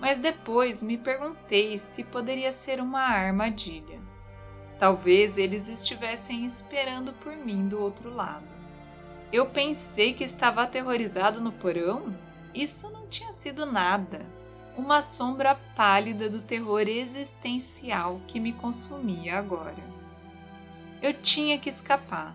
mas 0.00 0.18
depois 0.18 0.82
me 0.82 0.96
perguntei 0.96 1.78
se 1.78 2.04
poderia 2.04 2.52
ser 2.52 2.80
uma 2.80 3.00
armadilha. 3.00 3.98
Talvez 4.78 5.36
eles 5.36 5.68
estivessem 5.68 6.46
esperando 6.46 7.12
por 7.14 7.36
mim 7.36 7.66
do 7.66 7.80
outro 7.80 8.14
lado. 8.14 8.46
Eu 9.32 9.46
pensei 9.46 10.14
que 10.14 10.24
estava 10.24 10.62
aterrorizado 10.62 11.40
no 11.40 11.52
porão 11.52 12.14
isso 12.54 12.90
não 12.90 13.06
tinha 13.06 13.32
sido 13.32 13.66
nada. 13.66 14.24
Uma 14.76 15.02
sombra 15.02 15.54
pálida 15.76 16.28
do 16.28 16.40
terror 16.40 16.88
existencial 16.88 18.20
que 18.26 18.40
me 18.40 18.52
consumia 18.52 19.38
agora. 19.38 19.76
Eu 21.02 21.12
tinha 21.12 21.58
que 21.58 21.68
escapar. 21.68 22.34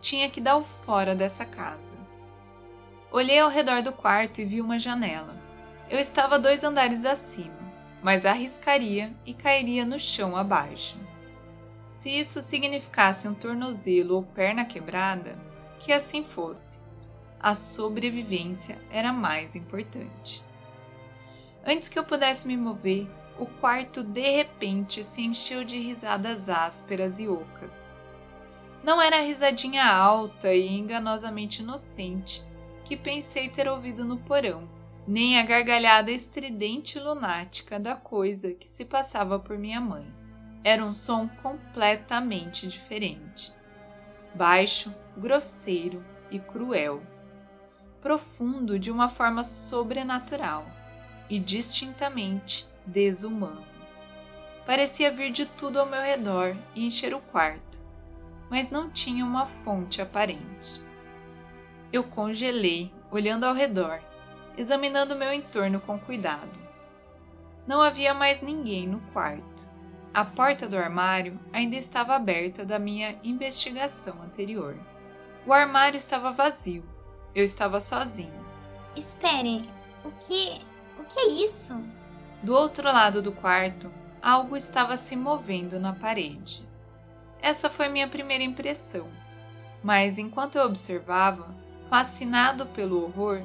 Tinha 0.00 0.30
que 0.30 0.40
dar 0.40 0.56
o 0.56 0.64
fora 0.64 1.14
dessa 1.14 1.44
casa. 1.44 1.94
Olhei 3.12 3.38
ao 3.38 3.50
redor 3.50 3.82
do 3.82 3.92
quarto 3.92 4.40
e 4.40 4.44
vi 4.44 4.60
uma 4.60 4.78
janela. 4.78 5.39
Eu 5.90 5.98
estava 5.98 6.38
dois 6.38 6.62
andares 6.62 7.04
acima, 7.04 7.52
mas 8.00 8.24
arriscaria 8.24 9.12
e 9.26 9.34
cairia 9.34 9.84
no 9.84 9.98
chão 9.98 10.36
abaixo. 10.36 10.96
Se 11.96 12.08
isso 12.08 12.40
significasse 12.40 13.26
um 13.26 13.34
tornozelo 13.34 14.14
ou 14.14 14.22
perna 14.22 14.64
quebrada, 14.64 15.36
que 15.80 15.92
assim 15.92 16.22
fosse. 16.22 16.78
A 17.40 17.56
sobrevivência 17.56 18.78
era 18.88 19.12
mais 19.12 19.56
importante. 19.56 20.44
Antes 21.66 21.88
que 21.88 21.98
eu 21.98 22.04
pudesse 22.04 22.46
me 22.46 22.56
mover, 22.56 23.08
o 23.36 23.44
quarto 23.44 24.04
de 24.04 24.30
repente 24.30 25.02
se 25.02 25.22
encheu 25.22 25.64
de 25.64 25.76
risadas 25.76 26.48
ásperas 26.48 27.18
e 27.18 27.26
ocas. 27.26 27.72
Não 28.84 29.02
era 29.02 29.18
a 29.18 29.22
risadinha 29.22 29.84
alta 29.84 30.54
e 30.54 30.68
enganosamente 30.68 31.62
inocente 31.62 32.44
que 32.84 32.96
pensei 32.96 33.48
ter 33.48 33.68
ouvido 33.68 34.04
no 34.04 34.18
porão, 34.18 34.68
nem 35.06 35.38
a 35.38 35.42
gargalhada 35.42 36.10
estridente 36.10 36.98
e 36.98 37.00
lunática 37.00 37.78
da 37.78 37.94
coisa 37.94 38.52
que 38.52 38.68
se 38.68 38.84
passava 38.84 39.38
por 39.38 39.58
minha 39.58 39.80
mãe. 39.80 40.06
Era 40.62 40.84
um 40.84 40.92
som 40.92 41.28
completamente 41.42 42.66
diferente. 42.66 43.52
Baixo, 44.34 44.94
grosseiro 45.16 46.04
e 46.30 46.38
cruel. 46.38 47.02
Profundo 48.00 48.78
de 48.78 48.90
uma 48.90 49.08
forma 49.08 49.42
sobrenatural 49.42 50.66
e 51.28 51.38
distintamente 51.38 52.66
desumano. 52.86 53.64
Parecia 54.66 55.10
vir 55.10 55.32
de 55.32 55.46
tudo 55.46 55.80
ao 55.80 55.86
meu 55.86 56.02
redor 56.02 56.56
e 56.74 56.86
encher 56.86 57.14
o 57.14 57.20
quarto, 57.20 57.80
mas 58.48 58.70
não 58.70 58.90
tinha 58.90 59.24
uma 59.24 59.46
fonte 59.46 60.00
aparente. 60.00 60.80
Eu 61.92 62.04
congelei, 62.04 62.92
olhando 63.10 63.44
ao 63.44 63.54
redor, 63.54 64.00
examinando 64.56 65.16
meu 65.16 65.32
entorno 65.32 65.80
com 65.80 65.98
cuidado. 65.98 66.58
Não 67.66 67.80
havia 67.80 68.12
mais 68.12 68.42
ninguém 68.42 68.86
no 68.86 69.00
quarto. 69.12 69.68
A 70.12 70.24
porta 70.24 70.68
do 70.68 70.76
armário 70.76 71.38
ainda 71.52 71.76
estava 71.76 72.16
aberta 72.16 72.64
da 72.64 72.78
minha 72.78 73.16
investigação 73.22 74.20
anterior. 74.22 74.76
O 75.46 75.52
armário 75.52 75.96
estava 75.96 76.32
vazio. 76.32 76.84
Eu 77.34 77.44
estava 77.44 77.80
sozinho. 77.80 78.44
Espere, 78.96 79.68
o 80.04 80.10
que. 80.12 80.60
o 80.98 81.04
que 81.04 81.18
é 81.18 81.28
isso? 81.28 81.80
Do 82.42 82.54
outro 82.54 82.84
lado 82.84 83.22
do 83.22 83.30
quarto, 83.30 83.90
algo 84.20 84.56
estava 84.56 84.96
se 84.96 85.14
movendo 85.14 85.78
na 85.78 85.92
parede. 85.92 86.66
Essa 87.40 87.70
foi 87.70 87.88
minha 87.88 88.08
primeira 88.08 88.42
impressão, 88.42 89.08
mas 89.82 90.18
enquanto 90.18 90.56
eu 90.56 90.64
observava, 90.64 91.54
fascinado 91.88 92.66
pelo 92.66 93.04
horror, 93.04 93.42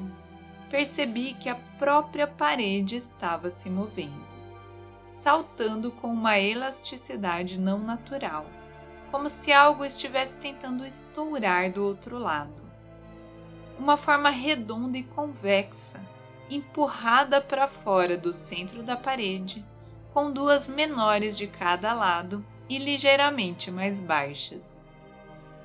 percebi 0.70 1.34
que 1.34 1.48
a 1.48 1.54
própria 1.78 2.26
parede 2.26 2.96
estava 2.96 3.50
se 3.50 3.70
movendo, 3.70 4.24
saltando 5.20 5.90
com 5.90 6.08
uma 6.08 6.38
elasticidade 6.38 7.58
não 7.58 7.78
natural, 7.78 8.46
como 9.10 9.28
se 9.28 9.52
algo 9.52 9.84
estivesse 9.84 10.34
tentando 10.36 10.84
estourar 10.84 11.70
do 11.70 11.84
outro 11.84 12.18
lado. 12.18 12.66
Uma 13.78 13.96
forma 13.96 14.30
redonda 14.30 14.98
e 14.98 15.02
convexa 15.02 16.00
empurrada 16.48 17.40
para 17.40 17.68
fora 17.68 18.16
do 18.16 18.32
centro 18.32 18.82
da 18.82 18.96
parede, 18.96 19.64
com 20.12 20.30
duas 20.30 20.68
menores 20.68 21.36
de 21.36 21.46
cada 21.46 21.92
lado 21.92 22.44
e 22.68 22.78
ligeiramente 22.78 23.70
mais 23.70 24.00
baixas. 24.00 24.84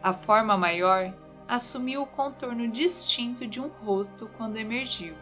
A 0.04 0.14
forma 0.14 0.58
maior 0.58 1.14
assumiu 1.52 2.04
o 2.04 2.08
contorno 2.08 2.66
distinto 2.66 3.46
de 3.46 3.60
um 3.60 3.68
rosto 3.68 4.30
quando 4.38 4.56
emergiu, 4.56 5.14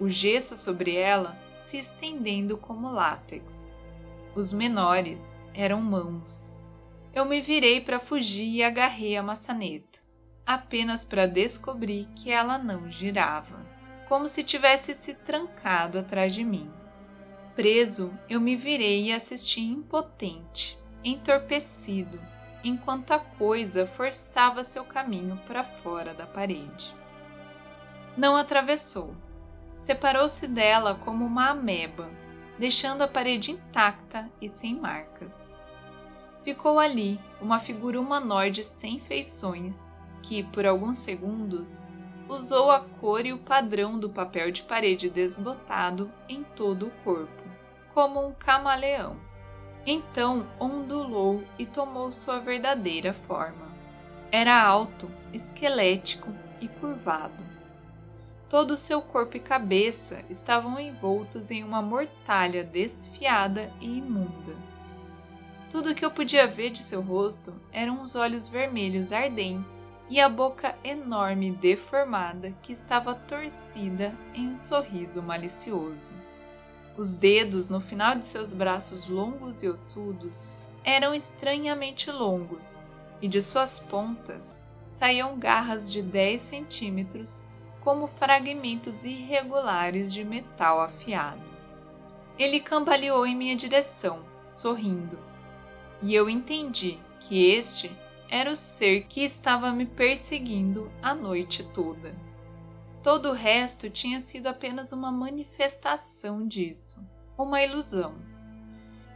o 0.00 0.10
gesso 0.10 0.56
sobre 0.56 0.96
ela 0.96 1.38
se 1.66 1.76
estendendo 1.76 2.58
como 2.58 2.90
látex. 2.90 3.72
Os 4.34 4.52
menores 4.52 5.20
eram 5.54 5.80
mãos. 5.80 6.52
Eu 7.14 7.24
me 7.24 7.40
virei 7.40 7.80
para 7.80 8.00
fugir 8.00 8.52
e 8.52 8.64
agarrei 8.64 9.16
a 9.16 9.22
maçaneta, 9.22 10.00
apenas 10.44 11.04
para 11.04 11.28
descobrir 11.28 12.08
que 12.16 12.32
ela 12.32 12.58
não 12.58 12.90
girava 12.90 13.64
como 14.08 14.26
se 14.26 14.42
tivesse 14.42 14.92
se 14.92 15.14
trancado 15.14 16.00
atrás 16.00 16.34
de 16.34 16.42
mim. 16.42 16.68
Preso, 17.54 18.12
eu 18.28 18.40
me 18.40 18.56
virei 18.56 19.04
e 19.04 19.12
assisti 19.12 19.60
impotente, 19.60 20.76
entorpecido, 21.04 22.20
enquanto 22.62 23.12
a 23.12 23.18
coisa 23.18 23.86
forçava 23.86 24.64
seu 24.64 24.84
caminho 24.84 25.38
para 25.46 25.64
fora 25.64 26.12
da 26.14 26.26
parede. 26.26 26.94
Não 28.16 28.36
atravessou. 28.36 29.14
Separou-se 29.78 30.46
dela 30.46 30.94
como 30.94 31.24
uma 31.24 31.50
ameba, 31.50 32.08
deixando 32.58 33.02
a 33.02 33.08
parede 33.08 33.52
intacta 33.52 34.28
e 34.40 34.48
sem 34.48 34.74
marcas. 34.74 35.32
Ficou 36.44 36.78
ali 36.78 37.18
uma 37.40 37.60
figura 37.60 38.00
humanoide 38.00 38.62
sem 38.62 39.00
feições 39.00 39.78
que, 40.22 40.42
por 40.42 40.66
alguns 40.66 40.98
segundos, 40.98 41.82
usou 42.28 42.70
a 42.70 42.80
cor 42.80 43.26
e 43.26 43.32
o 43.32 43.38
padrão 43.38 43.98
do 43.98 44.08
papel 44.08 44.50
de 44.50 44.62
parede 44.62 45.10
desbotado 45.10 46.10
em 46.28 46.44
todo 46.44 46.86
o 46.86 46.90
corpo, 47.02 47.42
como 47.92 48.24
um 48.24 48.32
camaleão. 48.32 49.16
Então 49.86 50.46
ondulou 50.58 51.42
e 51.58 51.64
tomou 51.64 52.12
sua 52.12 52.38
verdadeira 52.38 53.14
forma. 53.26 53.68
Era 54.30 54.62
alto, 54.62 55.10
esquelético 55.32 56.28
e 56.60 56.68
curvado. 56.68 57.42
Todo 58.48 58.72
o 58.72 58.76
seu 58.76 59.00
corpo 59.00 59.36
e 59.36 59.40
cabeça 59.40 60.24
estavam 60.28 60.78
envoltos 60.78 61.50
em 61.50 61.64
uma 61.64 61.80
mortalha 61.80 62.64
desfiada 62.64 63.72
e 63.80 63.98
imunda. 63.98 64.54
Tudo 65.70 65.90
o 65.90 65.94
que 65.94 66.04
eu 66.04 66.10
podia 66.10 66.48
ver 66.48 66.70
de 66.70 66.82
seu 66.82 67.00
rosto 67.00 67.54
eram 67.72 68.02
os 68.02 68.16
olhos 68.16 68.48
vermelhos 68.48 69.12
ardentes 69.12 69.90
e 70.08 70.20
a 70.20 70.28
boca 70.28 70.74
enorme 70.82 71.52
deformada 71.52 72.52
que 72.60 72.72
estava 72.72 73.14
torcida 73.14 74.12
em 74.34 74.48
um 74.48 74.56
sorriso 74.56 75.22
malicioso. 75.22 76.19
Os 77.00 77.14
dedos 77.14 77.66
no 77.66 77.80
final 77.80 78.14
de 78.14 78.26
seus 78.26 78.52
braços 78.52 79.06
longos 79.06 79.62
e 79.62 79.68
ossudos 79.70 80.50
eram 80.84 81.14
estranhamente 81.14 82.10
longos, 82.10 82.84
e 83.22 83.26
de 83.26 83.40
suas 83.40 83.78
pontas 83.78 84.60
saíam 84.90 85.38
garras 85.38 85.90
de 85.90 86.02
10 86.02 86.42
centímetros 86.42 87.42
como 87.80 88.06
fragmentos 88.06 89.02
irregulares 89.02 90.12
de 90.12 90.22
metal 90.22 90.78
afiado. 90.78 91.40
Ele 92.38 92.60
cambaleou 92.60 93.26
em 93.26 93.34
minha 93.34 93.56
direção, 93.56 94.18
sorrindo, 94.46 95.18
e 96.02 96.14
eu 96.14 96.28
entendi 96.28 96.98
que 97.20 97.46
este 97.50 97.90
era 98.28 98.52
o 98.52 98.56
ser 98.56 99.04
que 99.04 99.24
estava 99.24 99.72
me 99.72 99.86
perseguindo 99.86 100.92
a 101.00 101.14
noite 101.14 101.64
toda. 101.64 102.14
Todo 103.02 103.30
o 103.30 103.32
resto 103.32 103.88
tinha 103.88 104.20
sido 104.20 104.46
apenas 104.46 104.92
uma 104.92 105.10
manifestação 105.10 106.46
disso, 106.46 107.00
uma 107.36 107.62
ilusão. 107.62 108.14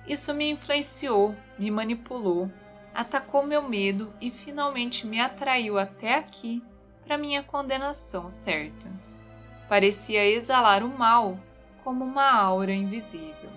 Isso 0.07 0.33
me 0.33 0.51
influenciou, 0.51 1.35
me 1.59 1.71
manipulou, 1.71 2.51
atacou 2.95 3.47
meu 3.47 3.63
medo 3.63 4.11
e 4.21 4.31
finalmente 4.31 5.07
me 5.07 5.21
atraiu 5.21 5.79
até 5.79 6.15
aqui 6.15 6.63
para 7.05 7.19
minha 7.19 7.43
condenação 7.43 8.31
certa. 8.31 8.91
Parecia 9.69 10.25
exalar 10.27 10.83
o 10.83 10.89
mal 10.89 11.39
como 11.83 12.05
uma 12.05 12.33
aura 12.33 12.73
invisível. 12.73 13.51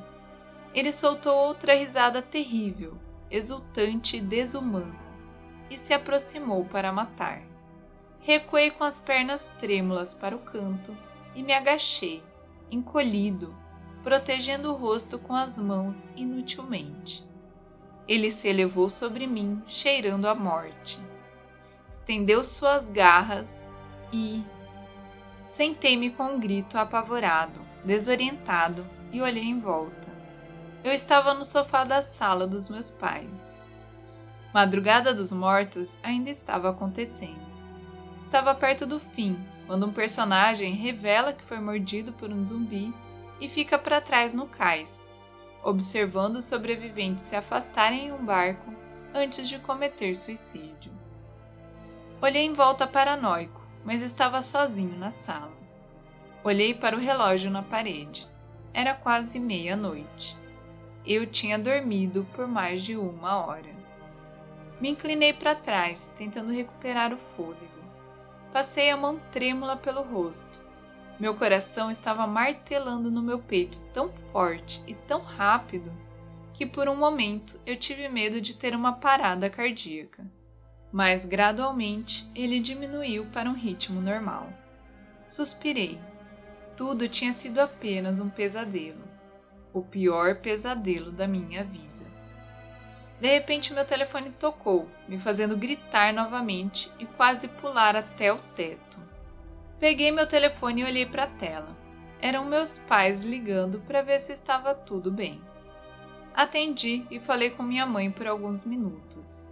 Ele 0.74 0.92
soltou 0.92 1.34
outra 1.36 1.74
risada 1.74 2.22
terrível, 2.22 2.98
exultante 3.32 4.18
e 4.18 4.22
desumana 4.22 5.08
e 5.70 5.78
se 5.78 5.94
aproximou 5.94 6.66
para 6.66 6.92
matar. 6.92 7.47
Recuei 8.28 8.72
com 8.72 8.84
as 8.84 9.00
pernas 9.00 9.50
trêmulas 9.58 10.14
para 10.14 10.36
o 10.36 10.40
canto 10.40 10.94
e 11.34 11.42
me 11.42 11.54
agachei, 11.54 12.22
encolhido, 12.70 13.56
protegendo 14.04 14.70
o 14.70 14.76
rosto 14.76 15.18
com 15.18 15.34
as 15.34 15.58
mãos 15.58 16.10
inutilmente. 16.14 17.26
Ele 18.06 18.30
se 18.30 18.50
elevou 18.50 18.90
sobre 18.90 19.26
mim, 19.26 19.64
cheirando 19.66 20.28
a 20.28 20.36
morte. 20.36 21.00
Estendeu 21.90 22.44
suas 22.44 22.90
garras 22.90 23.66
e. 24.12 24.44
Sentei-me 25.46 26.10
com 26.10 26.24
um 26.24 26.38
grito 26.38 26.78
apavorado, 26.78 27.62
desorientado 27.86 28.86
e 29.10 29.22
olhei 29.22 29.46
em 29.46 29.62
volta. 29.62 30.10
Eu 30.84 30.92
estava 30.92 31.34
no 31.34 31.46
sofá 31.46 31.86
da 31.86 32.02
sala 32.02 32.46
dos 32.46 32.68
meus 32.68 32.90
pais. 32.90 33.32
Madrugada 34.54 35.14
dos 35.14 35.32
Mortos 35.32 35.98
ainda 36.04 36.30
estava 36.30 36.70
acontecendo. 36.70 37.47
Estava 38.28 38.54
perto 38.54 38.86
do 38.86 39.00
fim, 39.00 39.40
quando 39.66 39.86
um 39.86 39.94
personagem 39.94 40.74
revela 40.74 41.32
que 41.32 41.46
foi 41.46 41.62
mordido 41.62 42.12
por 42.12 42.30
um 42.30 42.46
zumbi 42.46 42.94
e 43.40 43.48
fica 43.48 43.80
para 43.80 44.02
trás 44.02 44.34
no 44.34 44.46
cais, 44.46 44.90
observando 45.64 46.36
os 46.36 46.46
sobreviventes 46.46 47.24
se 47.24 47.38
afastarem 47.38 48.08
em 48.08 48.12
um 48.12 48.26
barco 48.26 48.70
antes 49.14 49.48
de 49.48 49.58
cometer 49.60 50.14
suicídio. 50.18 50.92
Olhei 52.22 52.44
em 52.44 52.52
volta 52.52 52.86
paranoico, 52.86 53.66
mas 53.86 54.02
estava 54.02 54.42
sozinho 54.42 55.00
na 55.00 55.12
sala. 55.12 55.54
Olhei 56.44 56.74
para 56.74 56.98
o 56.98 57.00
relógio 57.00 57.50
na 57.50 57.64
parede. 57.64 58.28
Era 58.74 58.94
quase 58.94 59.40
meia-noite. 59.40 60.38
Eu 61.06 61.26
tinha 61.26 61.58
dormido 61.58 62.28
por 62.34 62.46
mais 62.46 62.84
de 62.84 62.98
uma 62.98 63.38
hora. 63.38 63.74
Me 64.82 64.90
inclinei 64.90 65.32
para 65.32 65.56
trás, 65.56 66.12
tentando 66.18 66.52
recuperar 66.52 67.14
o 67.14 67.18
fôlego. 67.38 67.77
Passei 68.58 68.90
a 68.90 68.98
mão 68.98 69.20
trêmula 69.32 69.78
pelo 69.78 70.02
rosto. 70.02 70.60
Meu 71.20 71.36
coração 71.36 71.92
estava 71.92 72.26
martelando 72.26 73.12
no 73.12 73.22
meu 73.22 73.38
peito 73.38 73.80
tão 73.94 74.10
forte 74.32 74.82
e 74.88 74.96
tão 74.96 75.22
rápido 75.22 75.92
que 76.56 76.66
por 76.66 76.90
um 76.90 76.96
momento 76.96 77.60
eu 77.68 77.78
tive 77.78 78.10
medo 78.10 78.42
de 78.42 78.56
ter 78.56 78.76
uma 78.76 78.94
parada 78.94 79.48
cardíaca. 79.48 80.26
Mas 80.92 81.24
gradualmente 81.24 82.28
ele 82.34 82.60
diminuiu 82.60 83.28
para 83.28 83.48
um 83.48 83.54
ritmo 83.54 84.02
normal. 84.02 84.50
Suspirei. 85.24 86.00
Tudo 86.76 87.08
tinha 87.08 87.34
sido 87.34 87.60
apenas 87.60 88.20
um 88.20 88.28
pesadelo. 88.28 89.04
O 89.72 89.84
pior 89.84 90.38
pesadelo 90.38 91.12
da 91.12 91.28
minha 91.28 91.64
vida. 91.64 91.87
De 93.20 93.28
repente, 93.28 93.74
meu 93.74 93.84
telefone 93.84 94.30
tocou, 94.30 94.88
me 95.08 95.18
fazendo 95.18 95.58
gritar 95.58 96.14
novamente 96.14 96.92
e 97.00 97.06
quase 97.06 97.48
pular 97.48 97.96
até 97.96 98.32
o 98.32 98.38
teto. 98.56 99.00
Peguei 99.80 100.12
meu 100.12 100.28
telefone 100.28 100.82
e 100.82 100.86
olhei 100.86 101.06
para 101.06 101.24
a 101.24 101.28
tela. 101.28 101.76
Eram 102.22 102.46
meus 102.46 102.78
pais 102.88 103.24
ligando 103.24 103.80
para 103.88 104.04
ver 104.04 104.20
se 104.20 104.34
estava 104.34 104.76
tudo 104.76 105.12
bem. 105.12 105.42
Atendi 106.36 107.08
e 107.10 107.20
falei 107.20 107.50
com 107.50 107.64
minha 107.64 107.88
mãe 107.88 108.12
por 108.12 108.28
alguns 108.28 108.64
minutos, 108.64 109.48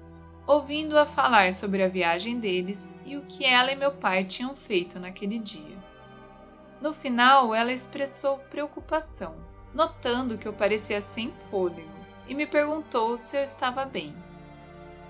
ouvindo-a 0.45 1.05
falar 1.05 1.51
sobre 1.51 1.82
a 1.82 1.88
viagem 1.88 2.39
deles 2.39 2.93
e 3.03 3.18
o 3.18 3.24
que 3.24 3.43
ela 3.43 3.72
e 3.72 3.76
meu 3.76 3.91
pai 3.91 4.24
tinham 4.26 4.55
feito 4.55 4.99
naquele 4.99 5.39
dia. 5.39 5.78
No 6.80 6.93
final, 6.93 7.55
ela 7.55 7.74
expressou 7.74 8.38
preocupação, 8.51 9.36
notando 9.74 10.38
que 10.38 10.47
eu 10.47 10.53
parecia 10.53 11.01
sem 11.01 11.32
fôlego 11.49 11.94
e 12.28 12.34
me 12.34 12.45
perguntou 12.45 13.17
se 13.17 13.38
eu 13.38 13.43
estava 13.43 13.86
bem. 13.86 14.13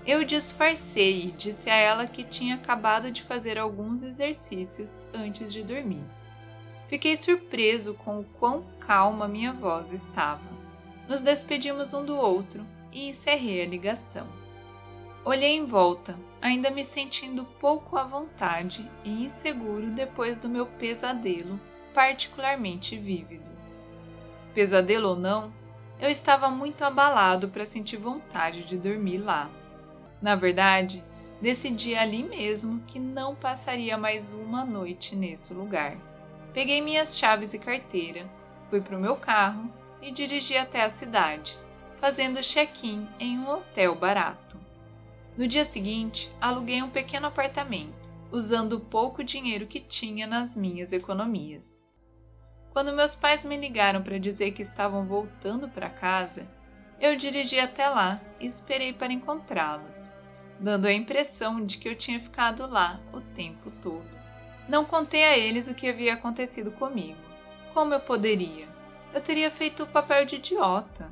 Eu 0.06 0.24
disfarcei 0.24 1.24
e 1.26 1.30
disse 1.32 1.68
a 1.68 1.74
ela 1.74 2.06
que 2.06 2.22
tinha 2.22 2.54
acabado 2.54 3.10
de 3.10 3.22
fazer 3.22 3.58
alguns 3.58 4.02
exercícios 4.02 5.00
antes 5.12 5.52
de 5.52 5.62
dormir. 5.62 6.04
Fiquei 6.88 7.16
surpreso 7.16 7.94
com 7.94 8.20
o 8.20 8.24
quão 8.24 8.64
calma 8.78 9.26
minha 9.26 9.52
voz 9.52 9.92
estava. 9.92 10.44
Nos 11.08 11.22
despedimos 11.22 11.92
um 11.92 12.04
do 12.04 12.16
outro 12.16 12.64
e 12.92 13.08
encerrei 13.08 13.62
a 13.62 13.66
ligação. 13.66 14.26
Olhei 15.24 15.56
em 15.56 15.66
volta, 15.66 16.16
ainda 16.40 16.70
me 16.70 16.84
sentindo 16.84 17.44
pouco 17.58 17.96
à 17.96 18.04
vontade 18.04 18.88
e 19.02 19.24
inseguro 19.24 19.90
depois 19.90 20.36
do 20.36 20.48
meu 20.48 20.66
pesadelo 20.66 21.58
particularmente 21.96 22.94
vívido. 22.94 23.50
Pesadelo 24.54 25.08
ou 25.08 25.16
não, 25.16 25.50
eu 26.00 26.10
estava 26.10 26.50
muito 26.50 26.82
abalado 26.82 27.48
para 27.48 27.64
sentir 27.64 27.96
vontade 27.96 28.64
de 28.64 28.76
dormir 28.76 29.18
lá. 29.18 29.50
Na 30.20 30.34
verdade, 30.34 31.02
decidi 31.40 31.94
ali 31.94 32.22
mesmo 32.22 32.82
que 32.86 32.98
não 32.98 33.34
passaria 33.34 33.96
mais 33.96 34.32
uma 34.32 34.64
noite 34.64 35.16
nesse 35.16 35.54
lugar. 35.54 35.96
Peguei 36.52 36.80
minhas 36.80 37.18
chaves 37.18 37.54
e 37.54 37.58
carteira, 37.58 38.26
fui 38.68 38.80
para 38.80 38.96
o 38.96 39.00
meu 39.00 39.16
carro 39.16 39.70
e 40.00 40.10
dirigi 40.10 40.56
até 40.56 40.82
a 40.82 40.90
cidade, 40.90 41.58
fazendo 42.00 42.42
check-in 42.42 43.08
em 43.18 43.38
um 43.38 43.48
hotel 43.48 43.94
barato. 43.94 44.58
No 45.36 45.46
dia 45.46 45.64
seguinte, 45.64 46.30
aluguei 46.40 46.82
um 46.82 46.88
pequeno 46.88 47.26
apartamento, 47.26 48.10
usando 48.32 48.74
o 48.74 48.80
pouco 48.80 49.22
dinheiro 49.22 49.66
que 49.66 49.80
tinha 49.80 50.26
nas 50.26 50.56
minhas 50.56 50.92
economias. 50.92 51.75
Quando 52.76 52.92
meus 52.92 53.14
pais 53.14 53.42
me 53.42 53.56
ligaram 53.56 54.02
para 54.02 54.18
dizer 54.18 54.50
que 54.50 54.60
estavam 54.60 55.06
voltando 55.06 55.66
para 55.66 55.88
casa, 55.88 56.46
eu 57.00 57.16
dirigi 57.16 57.58
até 57.58 57.88
lá 57.88 58.20
e 58.38 58.44
esperei 58.44 58.92
para 58.92 59.14
encontrá-los, 59.14 60.12
dando 60.60 60.84
a 60.84 60.92
impressão 60.92 61.64
de 61.64 61.78
que 61.78 61.88
eu 61.88 61.96
tinha 61.96 62.20
ficado 62.20 62.66
lá 62.66 63.00
o 63.14 63.22
tempo 63.34 63.72
todo. 63.80 64.04
Não 64.68 64.84
contei 64.84 65.24
a 65.24 65.38
eles 65.38 65.68
o 65.68 65.74
que 65.74 65.88
havia 65.88 66.12
acontecido 66.12 66.70
comigo. 66.70 67.16
Como 67.72 67.94
eu 67.94 68.00
poderia? 68.00 68.68
Eu 69.14 69.22
teria 69.22 69.50
feito 69.50 69.84
o 69.84 69.86
papel 69.86 70.26
de 70.26 70.36
idiota. 70.36 71.10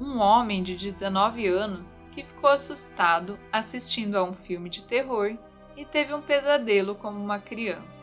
Um 0.00 0.18
homem 0.18 0.62
de 0.62 0.74
19 0.74 1.46
anos 1.46 2.00
que 2.12 2.22
ficou 2.22 2.48
assustado 2.48 3.38
assistindo 3.52 4.16
a 4.16 4.24
um 4.24 4.32
filme 4.32 4.70
de 4.70 4.82
terror 4.82 5.36
e 5.76 5.84
teve 5.84 6.14
um 6.14 6.22
pesadelo 6.22 6.94
como 6.94 7.22
uma 7.22 7.38
criança. 7.38 8.01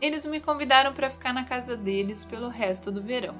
Eles 0.00 0.26
me 0.26 0.40
convidaram 0.40 0.92
para 0.92 1.10
ficar 1.10 1.32
na 1.32 1.44
casa 1.44 1.76
deles 1.76 2.24
pelo 2.24 2.48
resto 2.48 2.90
do 2.90 3.02
verão. 3.02 3.36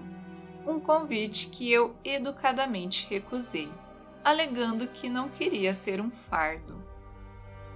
Um 0.67 0.81
convite 0.81 1.49
que 1.49 1.71
eu 1.71 1.95
educadamente 2.05 3.07
recusei, 3.11 3.69
alegando 4.25 4.89
que 4.89 5.09
não 5.09 5.29
queria 5.29 5.75
ser 5.75 6.01
um 6.01 6.11
fardo. 6.31 6.83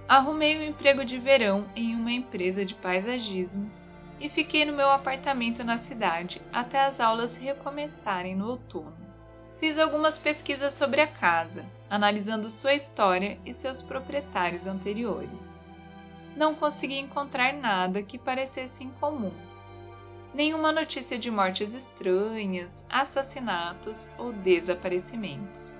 Arrumei 0.07 0.57
um 0.57 0.63
emprego 0.63 1.05
de 1.05 1.19
verão 1.19 1.69
em 1.75 1.93
uma 1.95 2.11
empresa 2.11 2.65
de 2.65 2.73
paisagismo 2.73 3.71
e 4.19 4.27
fiquei 4.27 4.65
no 4.65 4.73
meu 4.73 4.89
apartamento 4.89 5.63
na 5.63 5.77
cidade 5.77 6.41
até 6.51 6.79
as 6.79 6.99
aulas 6.99 7.37
recomeçarem 7.37 8.35
no 8.35 8.49
outono. 8.49 8.97
Fiz 9.59 9.77
algumas 9.77 10.17
pesquisas 10.17 10.73
sobre 10.73 10.99
a 11.01 11.07
casa, 11.07 11.65
analisando 11.89 12.49
sua 12.49 12.73
história 12.73 13.37
e 13.45 13.53
seus 13.53 13.81
proprietários 13.81 14.65
anteriores 14.65 15.48
não 16.39 16.55
consegui 16.55 16.97
encontrar 16.97 17.51
nada 17.51 18.01
que 18.01 18.17
parecesse 18.17 18.81
incomum. 18.81 19.33
Nenhuma 20.33 20.71
notícia 20.71 21.19
de 21.19 21.29
mortes 21.29 21.73
estranhas, 21.73 22.85
assassinatos 22.89 24.07
ou 24.17 24.31
desaparecimentos. 24.31 25.73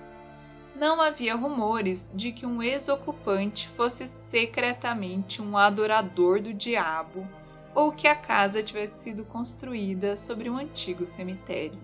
Não 0.76 1.00
havia 1.00 1.34
rumores 1.34 2.06
de 2.12 2.30
que 2.30 2.44
um 2.44 2.62
ex-ocupante 2.62 3.68
fosse 3.68 4.06
secretamente 4.06 5.40
um 5.40 5.56
adorador 5.56 6.42
do 6.42 6.52
diabo 6.52 7.26
ou 7.74 7.90
que 7.90 8.06
a 8.06 8.14
casa 8.14 8.62
tivesse 8.62 9.00
sido 9.00 9.24
construída 9.24 10.18
sobre 10.18 10.50
um 10.50 10.58
antigo 10.58 11.06
cemitério. 11.06 11.80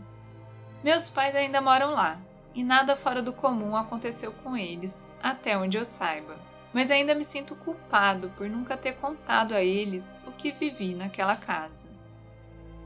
Meus 0.85 1.09
pais 1.09 1.35
ainda 1.35 1.63
moram 1.63 1.93
lá 1.93 2.21
e 2.55 2.63
nada 2.63 2.95
fora 2.95 3.23
do 3.23 3.33
comum 3.33 3.75
aconteceu 3.75 4.33
com 4.45 4.55
eles, 4.55 4.95
até 5.23 5.57
onde 5.57 5.79
eu 5.79 5.85
saiba 5.87 6.37
mas 6.77 6.91
ainda 6.91 7.15
me 7.15 7.25
sinto 7.25 7.57
culpado 7.57 8.29
por 8.37 8.51
nunca 8.51 8.77
ter 8.77 8.97
contado 8.97 9.55
a 9.55 9.65
eles 9.65 10.15
o 10.27 10.31
que 10.31 10.53
vivi 10.53 10.93
naquela 10.93 11.35
casa. 11.35 11.89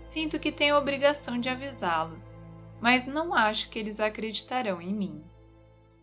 Sinto 0.05 0.39
que 0.39 0.53
tenho 0.53 0.77
a 0.77 0.79
obrigação 0.79 1.41
de 1.41 1.49
avisá-los, 1.49 2.37
mas 2.81 3.05
não 3.09 3.35
acho 3.35 3.69
que 3.69 3.81
eles 3.81 3.99
acreditarão 3.99 4.81
em 4.81 4.95
mim. 4.95 5.25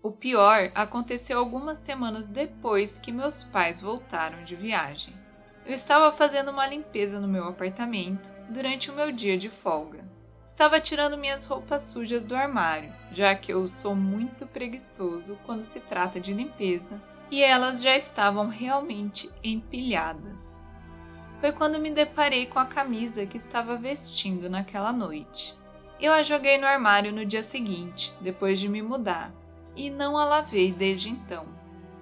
O 0.04 0.12
pior 0.12 0.70
aconteceu 0.76 1.40
algumas 1.40 1.78
semanas 1.78 2.28
depois 2.28 3.00
que 3.00 3.10
meus 3.10 3.42
pais 3.42 3.80
voltaram 3.80 4.44
de 4.44 4.54
viagem. 4.54 5.14
Eu 5.66 5.74
estava 5.74 6.12
fazendo 6.12 6.52
uma 6.52 6.68
limpeza 6.68 7.22
no 7.22 7.28
meu 7.28 7.46
apartamento 7.46 8.34
durante 8.50 8.92
o 8.92 8.94
meu 8.94 9.14
dia 9.14 9.38
de 9.38 9.48
folga. 9.48 10.04
Estava 10.46 10.82
tirando 10.82 11.18
minhas 11.18 11.46
roupas 11.46 11.84
sujas 11.84 12.26
do 12.26 12.36
armário, 12.36 12.94
já 13.14 13.34
que 13.34 13.54
eu 13.54 13.66
sou 13.70 13.96
muito 13.96 14.46
preguiçoso 14.46 15.40
quando 15.46 15.64
se 15.64 15.80
trata 15.80 16.20
de 16.20 16.34
limpeza 16.34 17.02
e 17.30 17.44
elas 17.44 17.82
já 17.82 17.96
estavam 17.96 18.48
realmente 18.48 19.30
empilhadas. 19.44 20.62
Foi 21.40 21.52
quando 21.52 21.80
me 21.80 21.92
deparei 21.92 22.46
com 22.46 22.58
a 22.58 22.66
camisa 22.66 23.26
que 23.26 23.38
estava 23.38 23.76
vestindo 23.76 24.50
naquela 24.50 24.92
noite. 24.92 25.56
Eu 26.00 26.14
a 26.14 26.24
joguei 26.24 26.58
no 26.58 26.66
armário 26.66 27.12
no 27.12 27.26
dia 27.26 27.44
seguinte, 27.44 28.14
depois 28.22 28.60
de 28.60 28.70
me 28.70 28.82
mudar, 28.82 29.32
e 29.76 29.90
não 29.90 30.18
a 30.18 30.26
lavei 30.26 30.72
desde 30.72 31.10
então. 31.10 31.46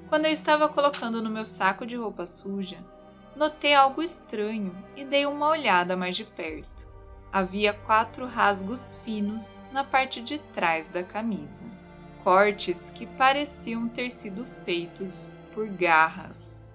Quando 0.07 0.25
eu 0.25 0.31
estava 0.31 0.69
colocando 0.69 1.21
no 1.21 1.29
meu 1.29 1.45
saco 1.45 1.85
de 1.85 1.95
roupa 1.95 2.25
suja, 2.27 2.77
notei 3.35 3.73
algo 3.73 4.01
estranho 4.01 4.75
e 4.95 5.03
dei 5.03 5.25
uma 5.25 5.49
olhada 5.49 5.97
mais 5.97 6.15
de 6.15 6.23
perto. 6.23 6.87
Havia 7.33 7.73
quatro 7.73 8.25
rasgos 8.25 8.97
finos 9.03 9.61
na 9.71 9.83
parte 9.83 10.21
de 10.21 10.39
trás 10.53 10.87
da 10.87 11.03
camisa 11.03 11.84
cortes 12.25 12.91
que 12.95 13.05
pareciam 13.05 13.87
ter 13.87 14.09
sido 14.09 14.47
feitos 14.65 15.29
por 15.53 15.67
garras. 15.67 16.65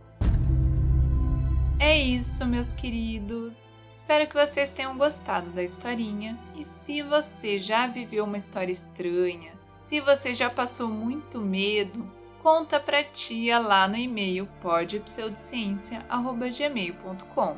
É 1.77 1.99
isso, 1.99 2.47
meus 2.47 2.73
queridos. 2.73 3.73
Espero 3.93 4.29
que 4.29 4.35
vocês 4.35 4.71
tenham 4.71 4.97
gostado 4.97 5.51
da 5.51 5.61
historinha. 5.61 6.39
E 6.55 6.63
se 6.63 7.03
você 7.03 7.59
já 7.59 7.89
viveu 7.89 8.27
uma 8.27 8.39
história 8.39 8.71
estranha, 8.71 9.51
se 9.81 10.01
você 10.01 10.37
já 10.37 10.49
passou 10.49 10.87
muito 10.87 11.41
medo, 11.41 12.09
conta 12.45 12.79
pra 12.79 13.03
tia 13.03 13.59
lá 13.59 13.89
no 13.89 13.97
e-mail 13.97 14.47
podpseudociência@gmail.com. 14.63 17.57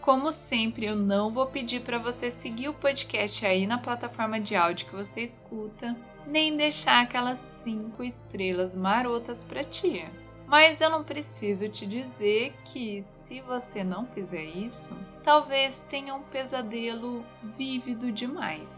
Como 0.00 0.32
sempre, 0.32 0.86
eu 0.86 0.96
não 0.96 1.30
vou 1.30 1.44
pedir 1.44 1.82
para 1.82 1.98
você 1.98 2.30
seguir 2.30 2.70
o 2.70 2.74
podcast 2.74 3.44
aí 3.44 3.66
na 3.66 3.76
plataforma 3.76 4.40
de 4.40 4.56
áudio 4.56 4.86
que 4.86 4.96
você 4.96 5.20
escuta 5.20 5.94
nem 6.26 6.56
deixar 6.56 7.02
aquelas 7.02 7.38
cinco 7.62 8.02
estrelas 8.02 8.74
marotas 8.74 9.44
para 9.44 9.64
tia. 9.64 10.10
Mas 10.46 10.80
eu 10.80 10.88
não 10.88 11.02
preciso 11.02 11.68
te 11.68 11.86
dizer 11.86 12.54
que, 12.66 13.02
se 13.26 13.40
você 13.40 13.82
não 13.82 14.06
fizer 14.06 14.44
isso, 14.44 14.96
talvez 15.24 15.82
tenha 15.90 16.14
um 16.14 16.22
pesadelo 16.22 17.24
vívido 17.56 18.12
demais. 18.12 18.68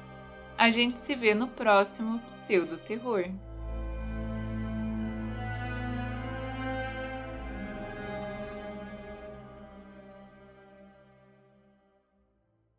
A 0.57 0.71
gente 0.71 0.99
se 0.99 1.15
vê 1.15 1.35
no 1.35 1.47
próximo 1.47 2.19
Pseudo 2.21 2.79
Terror. 2.79 3.31